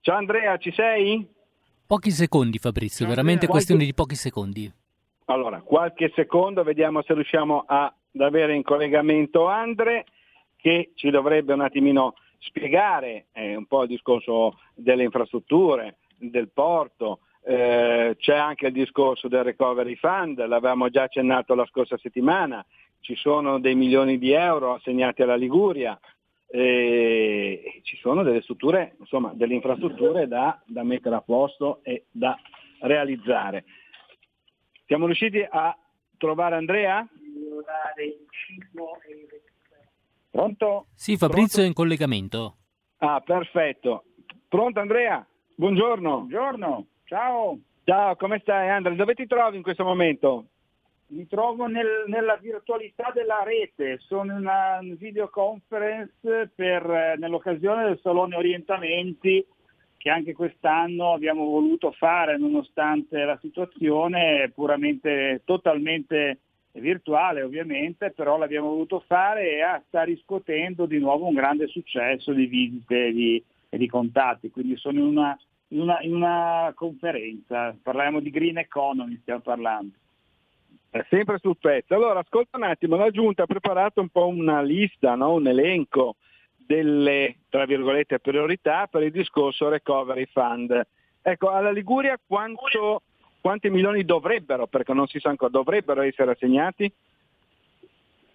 [0.00, 1.34] Ciao Andrea, ci sei?
[1.86, 3.66] Pochi secondi Fabrizio, veramente qualche...
[3.66, 4.72] questione di pochi secondi.
[5.26, 10.04] Allora, qualche secondo, vediamo se riusciamo ad avere in collegamento Andre
[10.56, 17.20] che ci dovrebbe un attimino spiegare eh, un po' il discorso delle infrastrutture, del porto,
[17.44, 22.66] eh, c'è anche il discorso del recovery fund, l'avevamo già accennato la scorsa settimana,
[22.98, 25.96] ci sono dei milioni di euro assegnati alla Liguria,
[26.48, 32.38] eh, ci sono delle strutture, insomma, delle infrastrutture da, da mettere a posto e da
[32.80, 33.64] realizzare.
[34.86, 35.76] Siamo riusciti a
[36.16, 37.06] trovare Andrea?
[40.30, 40.86] Pronto?
[40.94, 41.60] Sì, Fabrizio Pronto?
[41.62, 42.56] è in collegamento.
[42.98, 44.04] Ah, perfetto.
[44.48, 45.26] Pronto Andrea?
[45.54, 46.18] Buongiorno.
[46.18, 47.58] Buongiorno, ciao.
[47.84, 48.96] Ciao, come stai Andrea?
[48.96, 50.46] Dove ti trovi in questo momento?
[51.08, 58.34] Mi trovo nel, nella virtualità della rete, sono in una videoconference per, nell'occasione del Salone
[58.34, 59.46] Orientamenti
[59.96, 66.38] che anche quest'anno abbiamo voluto fare nonostante la situazione puramente, totalmente
[66.72, 72.32] virtuale ovviamente, però l'abbiamo voluto fare e ah, sta riscuotendo di nuovo un grande successo
[72.32, 75.38] di visite e di, di contatti, quindi sono in una,
[75.68, 79.92] in, una, in una conferenza, parliamo di Green Economy, stiamo parlando.
[81.10, 81.94] Sempre sul pezzo.
[81.94, 85.34] Allora, ascolta un attimo, la Giunta ha preparato un po' una lista, no?
[85.34, 86.16] un elenco
[86.54, 90.86] delle, tra virgolette, priorità per il discorso Recovery Fund.
[91.22, 93.02] Ecco, alla Liguria quanto,
[93.40, 96.92] quanti milioni dovrebbero, perché non si sa ancora, dovrebbero essere assegnati?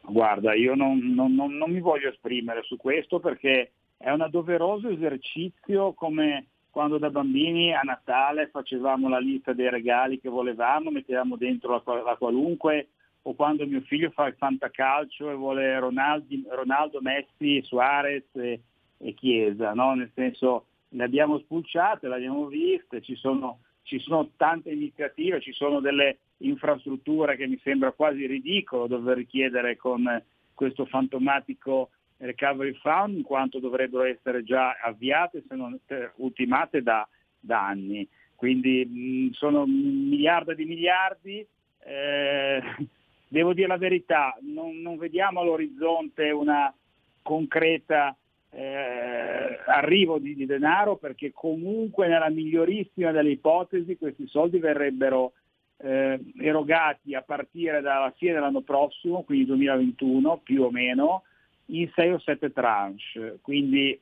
[0.02, 4.90] Guarda, io non, non, non, non mi voglio esprimere su questo perché è un doveroso
[4.90, 11.36] esercizio come quando da bambini a Natale facevamo la lista dei regali che volevamo, mettevamo
[11.36, 12.88] dentro la, la qualunque,
[13.24, 18.62] o quando mio figlio fa il fantacalcio e vuole Ronaldi, Ronaldo, Messi, Suarez e,
[18.98, 19.94] e Chiesa, no?
[19.94, 25.54] nel senso le abbiamo spulciate, le abbiamo viste, ci sono, ci sono tante iniziative, ci
[25.54, 30.22] sono delle infrastrutture che mi sembra quasi ridicolo dover richiedere con
[30.54, 31.90] questo fantomatico
[32.22, 35.78] Recovery Fund in quanto dovrebbero essere già avviate se non
[36.18, 37.08] ultimate da,
[37.40, 38.08] da anni.
[38.36, 41.46] Quindi mh, sono miliardi di miliardi.
[41.84, 42.62] Eh,
[43.28, 46.74] devo dire la verità, non, non vediamo all'orizzonte una
[47.22, 48.16] concreta
[48.54, 55.34] eh, arrivo di, di, denaro perché comunque nella migliorissima delle ipotesi questi soldi verrebbero
[55.78, 61.24] eh, erogati a partire dalla fine dell'anno prossimo, quindi 2021 più o meno,
[61.66, 64.00] in 6 o 7 tranche, quindi,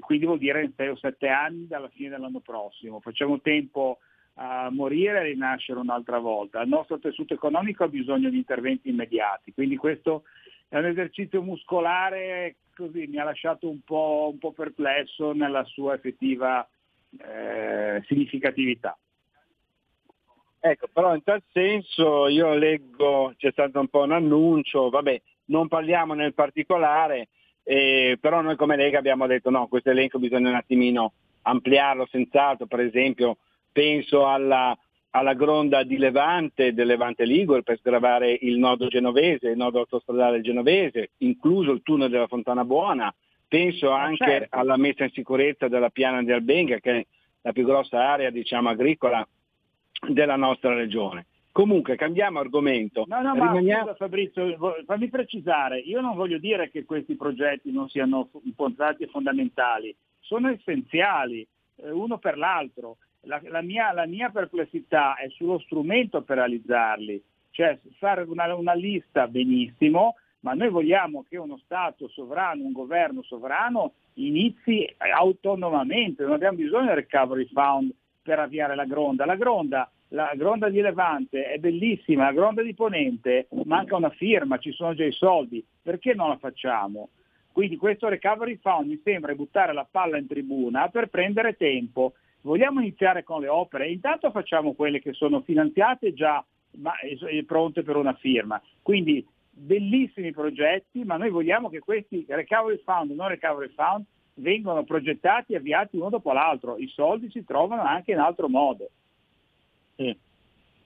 [0.00, 3.00] quindi vuol dire in 6 o 7 anni dalla fine dell'anno prossimo.
[3.00, 3.98] Facciamo tempo
[4.34, 6.62] a morire e rinascere un'altra volta.
[6.62, 10.24] Il nostro tessuto economico ha bisogno di interventi immediati, quindi questo
[10.68, 15.94] è un esercizio muscolare così mi ha lasciato un po', un po perplesso nella sua
[15.94, 16.66] effettiva
[17.18, 18.96] eh, significatività.
[20.62, 25.68] Ecco, però in tal senso io leggo, c'è stato un po' un annuncio, vabbè, non
[25.68, 27.28] parliamo nel particolare,
[27.62, 31.12] eh, però noi come Lega abbiamo detto no, questo elenco bisogna un attimino
[31.42, 33.38] ampliarlo senz'altro, per esempio
[33.72, 34.76] penso alla,
[35.10, 40.40] alla gronda di Levante, del Levante Ligure per sgravare il nodo genovese, il nodo autostradale
[40.40, 43.14] genovese, incluso il tunnel della Fontana Buona,
[43.46, 44.56] penso anche certo.
[44.56, 47.06] alla messa in sicurezza della piana di Albenga che è
[47.42, 49.26] la più grossa area diciamo, agricola
[50.08, 51.26] della nostra regione.
[51.60, 53.04] Comunque cambiamo argomento.
[53.06, 53.84] No, no, Rimaniamo...
[53.84, 59.02] ma scusa Fabrizio, fammi precisare, io non voglio dire che questi progetti non siano importanti
[59.02, 61.46] e fondamentali, sono essenziali,
[61.76, 62.96] eh, uno per l'altro.
[63.24, 68.72] La, la, mia, la, mia, perplessità è sullo strumento per realizzarli, cioè fare una, una
[68.72, 76.32] lista benissimo, ma noi vogliamo che uno Stato sovrano, un governo sovrano inizi autonomamente, non
[76.32, 77.92] abbiamo bisogno del recovery fund
[78.22, 79.26] per avviare la gronda.
[79.26, 84.58] La gronda la gronda di Levante è bellissima, la gronda di Ponente manca una firma,
[84.58, 87.10] ci sono già i soldi, perché non la facciamo?
[87.52, 92.14] Quindi questo recovery fund mi sembra buttare la palla in tribuna per prendere tempo.
[92.42, 93.90] Vogliamo iniziare con le opere?
[93.90, 96.44] Intanto facciamo quelle che sono finanziate già
[96.78, 96.92] ma,
[97.46, 98.60] pronte per una firma.
[98.82, 104.04] Quindi bellissimi progetti, ma noi vogliamo che questi recovery fund, non recovery fund,
[104.34, 106.78] vengano progettati e avviati uno dopo l'altro.
[106.78, 108.90] I soldi si trovano anche in altro modo.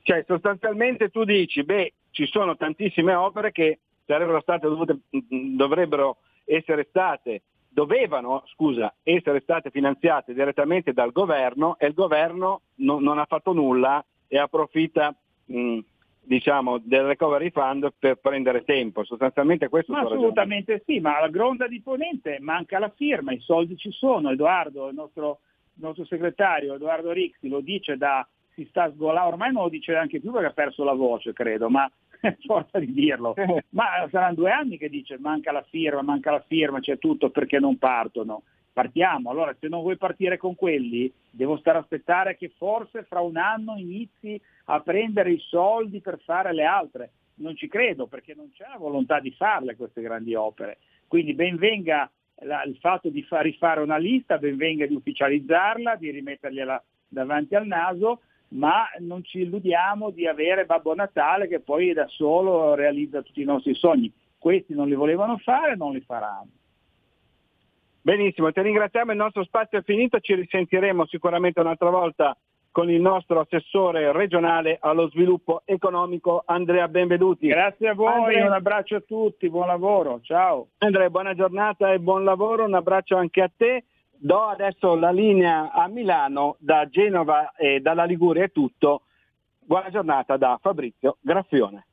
[0.02, 4.98] Cioè sostanzialmente tu dici, beh, ci sono tantissime opere che sarebbero state dovute,
[5.56, 13.02] dovrebbero essere state, dovevano, scusa, essere state finanziate direttamente dal governo e il governo non,
[13.02, 15.14] non ha fatto nulla e approfitta
[15.46, 15.78] mh,
[16.20, 19.04] diciamo, del recovery fund per prendere tempo.
[19.04, 23.76] Sostanzialmente questo ma Assolutamente sì, ma alla gronda di Ponente manca la firma, i soldi
[23.76, 25.40] ci sono, Edoardo, il nostro,
[25.74, 29.92] il nostro segretario Edoardo Rixi lo dice da si sta sgolando, ormai non lo dice
[29.92, 31.90] neanche più perché ha perso la voce, credo, ma
[32.20, 33.34] è forza di dirlo.
[33.70, 37.58] ma saranno due anni che dice manca la firma, manca la firma, c'è tutto perché
[37.58, 38.42] non partono.
[38.72, 43.20] Partiamo, allora se non vuoi partire con quelli, devo stare a aspettare che forse fra
[43.20, 47.10] un anno inizi a prendere i soldi per fare le altre.
[47.36, 50.78] Non ci credo perché non c'è la volontà di farle queste grandi opere.
[51.06, 52.10] Quindi ben venga
[52.42, 57.54] la, il fatto di far rifare una lista, ben venga di ufficializzarla, di rimettergliela davanti
[57.54, 58.22] al naso,
[58.54, 63.46] ma non ci illudiamo di avere Babbo Natale che poi da solo realizza tutti i
[63.46, 64.12] nostri sogni.
[64.38, 66.48] Questi non li volevano fare, non li faranno.
[68.00, 72.36] Benissimo, ti ringraziamo, il nostro spazio è finito, ci risentiremo sicuramente un'altra volta
[72.70, 77.46] con il nostro assessore regionale allo sviluppo economico Andrea Benvenuti.
[77.46, 80.68] Grazie a voi, Andrea, un abbraccio a tutti, buon lavoro, ciao.
[80.78, 83.84] Andrea, buona giornata e buon lavoro, un abbraccio anche a te.
[84.24, 89.02] Do adesso la linea a Milano, da Genova e dalla Liguria è tutto.
[89.58, 91.86] Buona giornata da Fabrizio Graffione.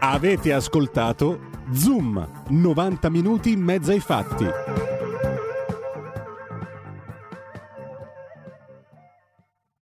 [0.00, 1.38] Avete ascoltato
[1.70, 4.87] Zoom, 90 minuti in mezzo ai fatti.